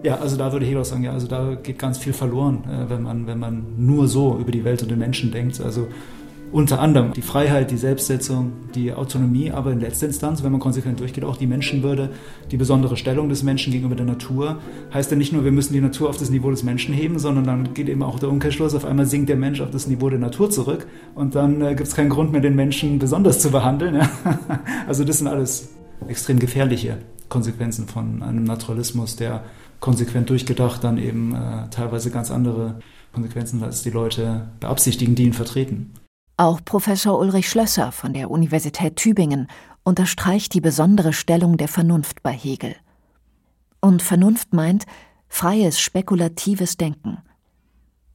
Ja, 0.04 0.16
also 0.16 0.36
da 0.36 0.52
würde 0.52 0.66
Hegel 0.66 0.82
auch 0.82 0.84
sagen, 0.84 1.02
ja, 1.02 1.12
also 1.12 1.26
da 1.26 1.54
geht 1.54 1.78
ganz 1.78 1.96
viel 1.96 2.12
verloren, 2.12 2.62
äh, 2.68 2.90
wenn, 2.90 3.02
man, 3.02 3.26
wenn 3.26 3.38
man 3.38 3.64
nur 3.78 4.06
so 4.06 4.36
über 4.38 4.52
die 4.52 4.62
Welt 4.62 4.82
und 4.82 4.90
den 4.90 4.98
Menschen 4.98 5.32
denkt. 5.32 5.62
Also 5.62 5.88
unter 6.52 6.78
anderem 6.78 7.14
die 7.14 7.22
Freiheit, 7.22 7.70
die 7.70 7.78
Selbstsetzung, 7.78 8.52
die 8.74 8.92
Autonomie, 8.92 9.50
aber 9.50 9.72
in 9.72 9.80
letzter 9.80 10.06
Instanz, 10.06 10.44
wenn 10.44 10.52
man 10.52 10.60
konsequent 10.60 11.00
durchgeht, 11.00 11.24
auch 11.24 11.38
die 11.38 11.46
Menschenwürde, 11.46 12.10
die 12.50 12.58
besondere 12.58 12.98
Stellung 12.98 13.30
des 13.30 13.42
Menschen 13.42 13.72
gegenüber 13.72 13.94
der 13.94 14.04
Natur. 14.04 14.58
Heißt 14.92 15.10
ja 15.10 15.16
nicht 15.16 15.32
nur, 15.32 15.42
wir 15.42 15.52
müssen 15.52 15.72
die 15.72 15.80
Natur 15.80 16.10
auf 16.10 16.18
das 16.18 16.28
Niveau 16.28 16.50
des 16.50 16.64
Menschen 16.64 16.94
heben, 16.94 17.18
sondern 17.18 17.44
dann 17.44 17.72
geht 17.72 17.88
eben 17.88 18.02
auch 18.02 18.18
der 18.18 18.28
Umkehrschluss, 18.28 18.74
auf 18.74 18.84
einmal 18.84 19.06
sinkt 19.06 19.30
der 19.30 19.36
Mensch 19.36 19.62
auf 19.62 19.70
das 19.70 19.86
Niveau 19.86 20.10
der 20.10 20.18
Natur 20.18 20.50
zurück 20.50 20.86
und 21.14 21.34
dann 21.34 21.62
äh, 21.62 21.74
gibt 21.74 21.88
es 21.88 21.94
keinen 21.96 22.10
Grund 22.10 22.30
mehr, 22.30 22.42
den 22.42 22.54
Menschen 22.54 22.98
besonders 22.98 23.40
zu 23.40 23.50
behandeln. 23.50 23.94
Ja? 23.94 24.10
Also 24.86 25.02
das 25.02 25.18
sind 25.18 25.28
alles 25.28 25.70
extrem 26.08 26.38
gefährliche 26.38 26.98
Konsequenzen 27.28 27.88
von 27.88 28.22
einem 28.22 28.44
Naturalismus, 28.44 29.16
der 29.16 29.44
konsequent 29.80 30.30
durchgedacht 30.30 30.82
dann 30.84 30.98
eben 30.98 31.34
äh, 31.34 31.68
teilweise 31.70 32.10
ganz 32.10 32.30
andere 32.30 32.80
Konsequenzen, 33.12 33.62
als 33.62 33.82
die 33.82 33.90
Leute 33.90 34.48
beabsichtigen, 34.60 35.14
die 35.14 35.24
ihn 35.24 35.32
vertreten. 35.32 35.92
Auch 36.36 36.60
Professor 36.64 37.18
Ulrich 37.18 37.48
Schlösser 37.48 37.92
von 37.92 38.12
der 38.12 38.30
Universität 38.30 38.96
Tübingen 38.96 39.46
unterstreicht 39.84 40.54
die 40.54 40.60
besondere 40.60 41.12
Stellung 41.12 41.56
der 41.56 41.68
Vernunft 41.68 42.22
bei 42.22 42.32
Hegel. 42.32 42.74
Und 43.80 44.02
Vernunft 44.02 44.52
meint 44.52 44.86
freies, 45.28 45.78
spekulatives 45.78 46.76
Denken. 46.76 47.18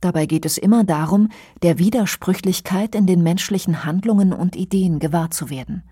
Dabei 0.01 0.25
geht 0.25 0.45
es 0.45 0.57
immer 0.57 0.83
darum, 0.83 1.29
der 1.61 1.77
Widersprüchlichkeit 1.77 2.95
in 2.95 3.05
den 3.05 3.21
menschlichen 3.21 3.85
Handlungen 3.85 4.33
und 4.33 4.55
Ideen 4.55 4.99
gewahr 4.99 5.29
zu 5.29 5.49
werden. 5.49 5.83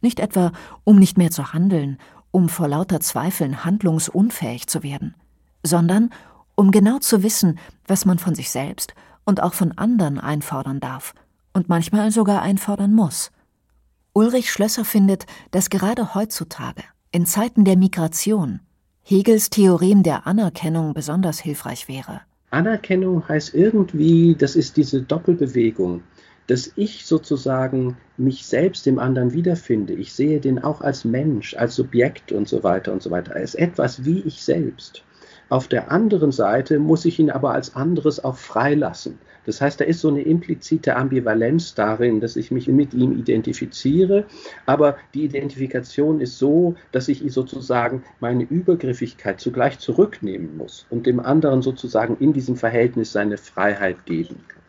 Nicht 0.00 0.20
etwa, 0.20 0.52
um 0.84 0.98
nicht 0.98 1.18
mehr 1.18 1.30
zu 1.30 1.52
handeln 1.52 1.98
um 2.30 2.48
vor 2.48 2.68
lauter 2.68 3.00
Zweifeln 3.00 3.64
handlungsunfähig 3.64 4.66
zu 4.66 4.82
werden, 4.82 5.14
sondern 5.62 6.10
um 6.54 6.70
genau 6.70 6.98
zu 6.98 7.22
wissen, 7.22 7.58
was 7.86 8.04
man 8.04 8.18
von 8.18 8.34
sich 8.34 8.50
selbst 8.50 8.94
und 9.24 9.42
auch 9.42 9.54
von 9.54 9.72
anderen 9.72 10.18
einfordern 10.18 10.80
darf 10.80 11.14
und 11.52 11.68
manchmal 11.68 12.10
sogar 12.10 12.42
einfordern 12.42 12.94
muss. 12.94 13.30
Ulrich 14.12 14.50
Schlösser 14.50 14.84
findet, 14.84 15.26
dass 15.50 15.70
gerade 15.70 16.14
heutzutage, 16.14 16.82
in 17.12 17.26
Zeiten 17.26 17.64
der 17.64 17.76
Migration, 17.76 18.60
Hegels 19.02 19.50
Theorem 19.50 20.02
der 20.02 20.26
Anerkennung 20.26 20.92
besonders 20.92 21.38
hilfreich 21.38 21.88
wäre. 21.88 22.20
Anerkennung 22.50 23.26
heißt 23.28 23.54
irgendwie, 23.54 24.34
das 24.34 24.56
ist 24.56 24.76
diese 24.76 25.02
Doppelbewegung 25.02 26.02
dass 26.48 26.72
ich 26.76 27.04
sozusagen 27.04 27.96
mich 28.16 28.46
selbst 28.46 28.86
im 28.86 28.98
anderen 28.98 29.32
wiederfinde. 29.32 29.92
Ich 29.92 30.12
sehe 30.12 30.40
den 30.40 30.58
auch 30.58 30.80
als 30.80 31.04
Mensch, 31.04 31.54
als 31.54 31.76
Subjekt 31.76 32.32
und 32.32 32.48
so 32.48 32.64
weiter 32.64 32.92
und 32.92 33.02
so 33.02 33.10
weiter. 33.10 33.34
Er 33.34 33.42
ist 33.42 33.54
etwas 33.54 34.04
wie 34.04 34.20
ich 34.20 34.42
selbst. 34.42 35.04
Auf 35.50 35.68
der 35.68 35.90
anderen 35.90 36.32
Seite 36.32 36.78
muss 36.78 37.04
ich 37.04 37.18
ihn 37.18 37.30
aber 37.30 37.52
als 37.52 37.74
anderes 37.74 38.22
auch 38.22 38.36
freilassen. 38.36 39.18
Das 39.46 39.62
heißt, 39.62 39.80
da 39.80 39.84
ist 39.84 40.00
so 40.00 40.08
eine 40.08 40.20
implizite 40.20 40.96
Ambivalenz 40.96 41.74
darin, 41.74 42.20
dass 42.20 42.36
ich 42.36 42.50
mich 42.50 42.68
mit 42.68 42.92
ihm 42.92 43.12
identifiziere, 43.12 44.26
aber 44.66 44.98
die 45.14 45.24
Identifikation 45.24 46.20
ist 46.20 46.38
so, 46.38 46.74
dass 46.92 47.08
ich 47.08 47.22
sozusagen 47.32 48.04
meine 48.20 48.44
Übergriffigkeit 48.44 49.40
zugleich 49.40 49.78
zurücknehmen 49.78 50.58
muss 50.58 50.86
und 50.90 51.06
dem 51.06 51.18
anderen 51.18 51.62
sozusagen 51.62 52.18
in 52.20 52.34
diesem 52.34 52.56
Verhältnis 52.56 53.12
seine 53.12 53.38
Freiheit 53.38 54.04
geben 54.04 54.36
kann. 54.48 54.62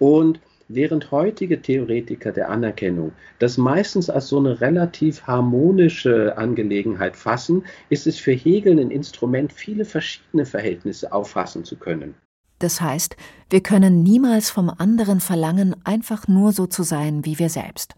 Und 0.00 0.40
Während 0.68 1.10
heutige 1.10 1.60
Theoretiker 1.60 2.32
der 2.32 2.48
Anerkennung 2.48 3.12
das 3.38 3.58
meistens 3.58 4.08
als 4.08 4.28
so 4.28 4.38
eine 4.38 4.60
relativ 4.60 5.26
harmonische 5.26 6.38
Angelegenheit 6.38 7.16
fassen, 7.16 7.64
ist 7.90 8.06
es 8.06 8.18
für 8.18 8.32
Hegel 8.32 8.78
ein 8.80 8.90
Instrument, 8.90 9.52
viele 9.52 9.84
verschiedene 9.84 10.46
Verhältnisse 10.46 11.12
auffassen 11.12 11.64
zu 11.64 11.76
können. 11.76 12.14
Das 12.60 12.80
heißt, 12.80 13.16
wir 13.50 13.62
können 13.62 14.02
niemals 14.02 14.50
vom 14.50 14.70
anderen 14.70 15.20
verlangen, 15.20 15.76
einfach 15.84 16.28
nur 16.28 16.52
so 16.52 16.66
zu 16.66 16.82
sein 16.82 17.24
wie 17.24 17.38
wir 17.38 17.50
selbst. 17.50 17.94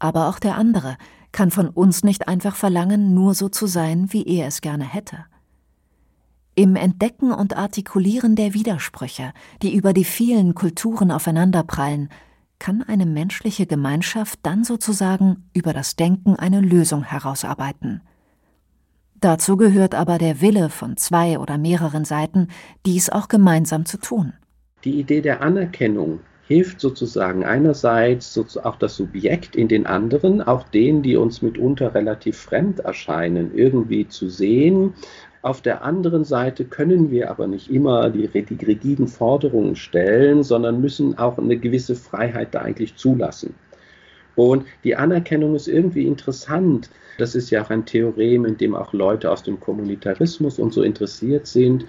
Aber 0.00 0.28
auch 0.28 0.40
der 0.40 0.56
andere 0.56 0.96
kann 1.30 1.52
von 1.52 1.68
uns 1.68 2.02
nicht 2.02 2.26
einfach 2.26 2.56
verlangen, 2.56 3.14
nur 3.14 3.34
so 3.34 3.48
zu 3.48 3.66
sein, 3.66 4.12
wie 4.12 4.26
er 4.26 4.48
es 4.48 4.62
gerne 4.62 4.84
hätte. 4.84 5.26
Im 6.54 6.76
Entdecken 6.76 7.32
und 7.32 7.56
Artikulieren 7.56 8.36
der 8.36 8.52
Widersprüche, 8.52 9.32
die 9.62 9.74
über 9.74 9.94
die 9.94 10.04
vielen 10.04 10.54
Kulturen 10.54 11.10
aufeinanderprallen, 11.10 12.10
kann 12.58 12.82
eine 12.82 13.06
menschliche 13.06 13.66
Gemeinschaft 13.66 14.38
dann 14.42 14.62
sozusagen 14.62 15.48
über 15.54 15.72
das 15.72 15.96
Denken 15.96 16.36
eine 16.36 16.60
Lösung 16.60 17.04
herausarbeiten. 17.04 18.02
Dazu 19.18 19.56
gehört 19.56 19.94
aber 19.94 20.18
der 20.18 20.42
Wille 20.42 20.68
von 20.68 20.98
zwei 20.98 21.38
oder 21.38 21.56
mehreren 21.56 22.04
Seiten, 22.04 22.48
dies 22.84 23.08
auch 23.08 23.28
gemeinsam 23.28 23.86
zu 23.86 23.96
tun. 23.96 24.34
Die 24.84 25.00
Idee 25.00 25.22
der 25.22 25.40
Anerkennung 25.40 26.20
hilft 26.46 26.80
sozusagen 26.80 27.44
einerseits 27.44 28.36
auch 28.58 28.76
das 28.76 28.96
Subjekt 28.96 29.56
in 29.56 29.68
den 29.68 29.86
anderen, 29.86 30.42
auch 30.42 30.64
den, 30.64 31.02
die 31.02 31.16
uns 31.16 31.40
mitunter 31.40 31.94
relativ 31.94 32.36
fremd 32.36 32.80
erscheinen, 32.80 33.54
irgendwie 33.54 34.06
zu 34.06 34.28
sehen. 34.28 34.92
Auf 35.42 35.60
der 35.60 35.82
anderen 35.82 36.24
Seite 36.24 36.64
können 36.64 37.10
wir 37.10 37.28
aber 37.28 37.48
nicht 37.48 37.68
immer 37.68 38.10
die, 38.10 38.28
die 38.28 38.64
rigiden 38.64 39.08
Forderungen 39.08 39.74
stellen, 39.74 40.44
sondern 40.44 40.80
müssen 40.80 41.18
auch 41.18 41.36
eine 41.36 41.56
gewisse 41.56 41.96
Freiheit 41.96 42.54
da 42.54 42.60
eigentlich 42.60 42.94
zulassen. 42.94 43.54
Und 44.36 44.64
die 44.84 44.94
Anerkennung 44.94 45.56
ist 45.56 45.66
irgendwie 45.66 46.06
interessant. 46.06 46.90
Das 47.18 47.34
ist 47.34 47.50
ja 47.50 47.64
auch 47.64 47.70
ein 47.70 47.84
Theorem, 47.84 48.46
in 48.46 48.56
dem 48.56 48.74
auch 48.74 48.92
Leute 48.92 49.30
aus 49.30 49.42
dem 49.42 49.58
Kommunitarismus 49.58 50.60
und 50.60 50.72
so 50.72 50.82
interessiert 50.82 51.48
sind, 51.48 51.84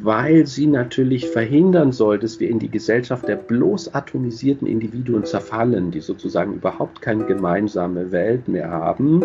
weil 0.00 0.46
sie 0.46 0.66
natürlich 0.66 1.28
verhindern 1.28 1.90
soll, 1.90 2.20
dass 2.20 2.38
wir 2.38 2.48
in 2.48 2.60
die 2.60 2.70
Gesellschaft 2.70 3.26
der 3.28 3.36
bloß 3.36 3.92
atomisierten 3.92 4.66
Individuen 4.68 5.24
zerfallen, 5.24 5.90
die 5.90 6.00
sozusagen 6.00 6.54
überhaupt 6.54 7.02
keine 7.02 7.26
gemeinsame 7.26 8.12
Welt 8.12 8.46
mehr 8.48 8.70
haben. 8.70 9.22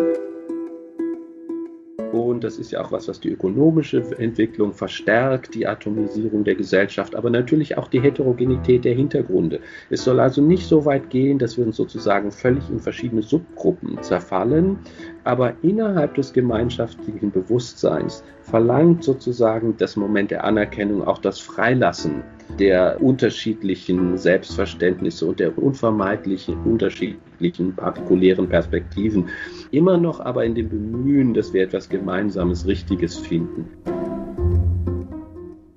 Und 2.12 2.42
das 2.42 2.58
ist 2.58 2.72
ja 2.72 2.82
auch 2.82 2.90
was, 2.90 3.06
was 3.08 3.20
die 3.20 3.30
ökonomische 3.30 4.02
Entwicklung 4.18 4.72
verstärkt, 4.72 5.54
die 5.54 5.66
Atomisierung 5.66 6.42
der 6.44 6.56
Gesellschaft, 6.56 7.14
aber 7.14 7.30
natürlich 7.30 7.78
auch 7.78 7.88
die 7.88 8.00
Heterogenität 8.00 8.84
der 8.84 8.94
Hintergründe. 8.94 9.60
Es 9.90 10.04
soll 10.04 10.18
also 10.18 10.42
nicht 10.42 10.66
so 10.66 10.84
weit 10.84 11.10
gehen, 11.10 11.38
dass 11.38 11.56
wir 11.56 11.64
uns 11.64 11.76
sozusagen 11.76 12.32
völlig 12.32 12.68
in 12.68 12.80
verschiedene 12.80 13.22
Subgruppen 13.22 14.02
zerfallen, 14.02 14.78
aber 15.24 15.52
innerhalb 15.62 16.14
des 16.14 16.32
gemeinschaftlichen 16.32 17.30
Bewusstseins 17.30 18.24
verlangt 18.42 19.04
sozusagen 19.04 19.76
das 19.76 19.96
Moment 19.96 20.30
der 20.30 20.44
Anerkennung 20.44 21.06
auch 21.06 21.18
das 21.18 21.38
Freilassen 21.38 22.22
der 22.58 23.00
unterschiedlichen 23.00 24.18
Selbstverständnisse 24.18 25.26
und 25.26 25.40
der 25.40 25.56
unvermeidlichen 25.56 26.56
unterschiedlichen 26.64 27.74
partikulären 27.74 28.48
Perspektiven. 28.48 29.28
Immer 29.70 29.98
noch 29.98 30.20
aber 30.20 30.44
in 30.44 30.54
dem 30.54 30.68
Bemühen, 30.68 31.34
dass 31.34 31.52
wir 31.52 31.62
etwas 31.62 31.88
Gemeinsames, 31.88 32.66
Richtiges 32.66 33.18
finden. 33.18 33.68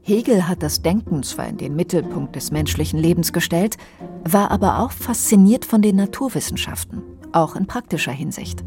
Hegel 0.02 0.50
hat 0.50 0.62
das 0.62 0.82
Denken 0.82 1.24
zwar 1.24 1.48
in 1.48 1.58
den 1.58 1.76
Mittelpunkt 1.76 2.36
des 2.36 2.52
menschlichen 2.52 3.00
Lebens 3.00 3.32
gestellt, 3.32 3.78
war 4.26 4.52
aber 4.52 4.80
auch 4.80 4.92
fasziniert 4.92 5.64
von 5.64 5.82
den 5.82 5.96
Naturwissenschaften, 5.96 7.02
auch 7.32 7.56
in 7.56 7.68
praktischer 7.68 8.12
Hinsicht. 8.12 8.66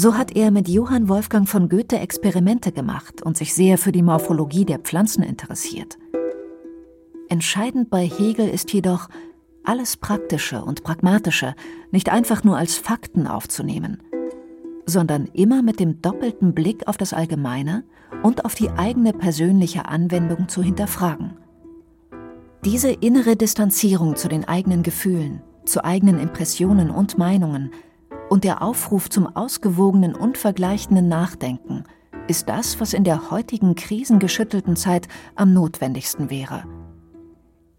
So 0.00 0.16
hat 0.16 0.36
er 0.36 0.52
mit 0.52 0.68
Johann 0.68 1.08
Wolfgang 1.08 1.48
von 1.48 1.68
Goethe 1.68 1.98
Experimente 1.98 2.70
gemacht 2.70 3.20
und 3.20 3.36
sich 3.36 3.52
sehr 3.52 3.78
für 3.78 3.90
die 3.90 4.04
Morphologie 4.04 4.64
der 4.64 4.78
Pflanzen 4.78 5.24
interessiert. 5.24 5.98
Entscheidend 7.28 7.90
bei 7.90 8.06
Hegel 8.06 8.48
ist 8.48 8.72
jedoch, 8.72 9.08
alles 9.64 9.96
Praktische 9.96 10.64
und 10.64 10.84
Pragmatische 10.84 11.56
nicht 11.90 12.10
einfach 12.10 12.44
nur 12.44 12.56
als 12.56 12.76
Fakten 12.76 13.26
aufzunehmen, 13.26 14.00
sondern 14.86 15.26
immer 15.32 15.64
mit 15.64 15.80
dem 15.80 16.00
doppelten 16.00 16.54
Blick 16.54 16.86
auf 16.86 16.96
das 16.96 17.12
Allgemeine 17.12 17.82
und 18.22 18.44
auf 18.44 18.54
die 18.54 18.70
eigene 18.70 19.12
persönliche 19.12 19.86
Anwendung 19.86 20.48
zu 20.48 20.62
hinterfragen. 20.62 21.36
Diese 22.64 22.92
innere 22.92 23.34
Distanzierung 23.34 24.14
zu 24.14 24.28
den 24.28 24.44
eigenen 24.44 24.84
Gefühlen, 24.84 25.42
zu 25.64 25.84
eigenen 25.84 26.20
Impressionen 26.20 26.88
und 26.92 27.18
Meinungen 27.18 27.72
und 28.28 28.44
der 28.44 28.62
Aufruf 28.62 29.08
zum 29.10 29.26
ausgewogenen 29.26 30.14
und 30.14 30.38
vergleichenden 30.38 31.08
Nachdenken 31.08 31.84
ist 32.26 32.48
das, 32.48 32.80
was 32.80 32.92
in 32.92 33.04
der 33.04 33.30
heutigen 33.30 33.74
krisengeschüttelten 33.74 34.76
Zeit 34.76 35.08
am 35.34 35.52
notwendigsten 35.52 36.30
wäre– 36.30 36.64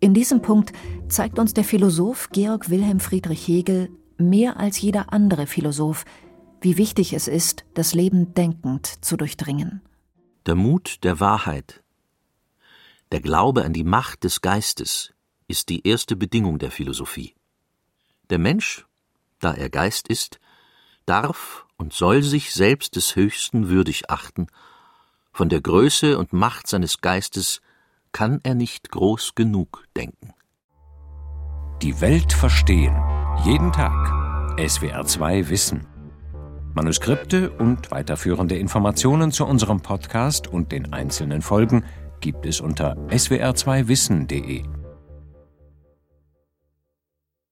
in 0.01 0.13
diesem 0.13 0.41
Punkt 0.41 0.71
zeigt 1.09 1.39
uns 1.39 1.53
der 1.53 1.65
Philosoph 1.65 2.29
Georg 2.29 2.69
Wilhelm 2.69 3.01
Friedrich 3.01 3.45
Hegel 3.47 3.89
mehr 4.17 4.57
als 4.57 4.79
jeder 4.79 5.11
andere 5.11 5.45
Philosoph, 5.45 6.05
wie 6.61 6.77
wichtig 6.77 7.13
es 7.13 7.27
ist, 7.27 7.65
das 7.73 7.93
Leben 7.93 8.33
denkend 8.33 9.03
zu 9.03 9.17
durchdringen. 9.17 9.81
Der 10.45 10.55
Mut 10.55 11.03
der 11.03 11.19
Wahrheit, 11.19 11.83
der 13.11 13.19
Glaube 13.19 13.65
an 13.65 13.73
die 13.73 13.83
Macht 13.83 14.23
des 14.23 14.39
Geistes 14.39 15.13
ist 15.47 15.67
die 15.67 15.85
erste 15.85 16.15
Bedingung 16.15 16.59
der 16.59 16.71
Philosophie. 16.71 17.35
Der 18.29 18.39
Mensch, 18.39 18.85
da 19.39 19.53
er 19.53 19.69
Geist 19.69 20.07
ist, 20.07 20.39
darf 21.05 21.65
und 21.77 21.93
soll 21.93 22.23
sich 22.23 22.53
selbst 22.53 22.95
des 22.95 23.15
Höchsten 23.15 23.69
würdig 23.69 24.09
achten, 24.09 24.47
von 25.31 25.49
der 25.49 25.61
Größe 25.61 26.17
und 26.17 26.33
Macht 26.33 26.67
seines 26.67 27.01
Geistes 27.01 27.61
kann 28.11 28.39
er 28.43 28.55
nicht 28.55 28.91
groß 28.91 29.35
genug 29.35 29.85
denken. 29.95 30.33
Die 31.81 32.01
Welt 32.01 32.33
verstehen. 32.33 32.95
Jeden 33.45 33.71
Tag. 33.71 34.59
SWR 34.59 35.05
2 35.05 35.47
Wissen. 35.47 35.87
Manuskripte 36.73 37.51
und 37.51 37.89
weiterführende 37.91 38.57
Informationen 38.57 39.31
zu 39.31 39.45
unserem 39.45 39.81
Podcast 39.81 40.47
und 40.47 40.71
den 40.71 40.91
einzelnen 40.91 41.41
Folgen 41.41 41.85
gibt 42.19 42.45
es 42.45 42.59
unter 42.59 42.97
swr2wissen.de. 43.07 44.78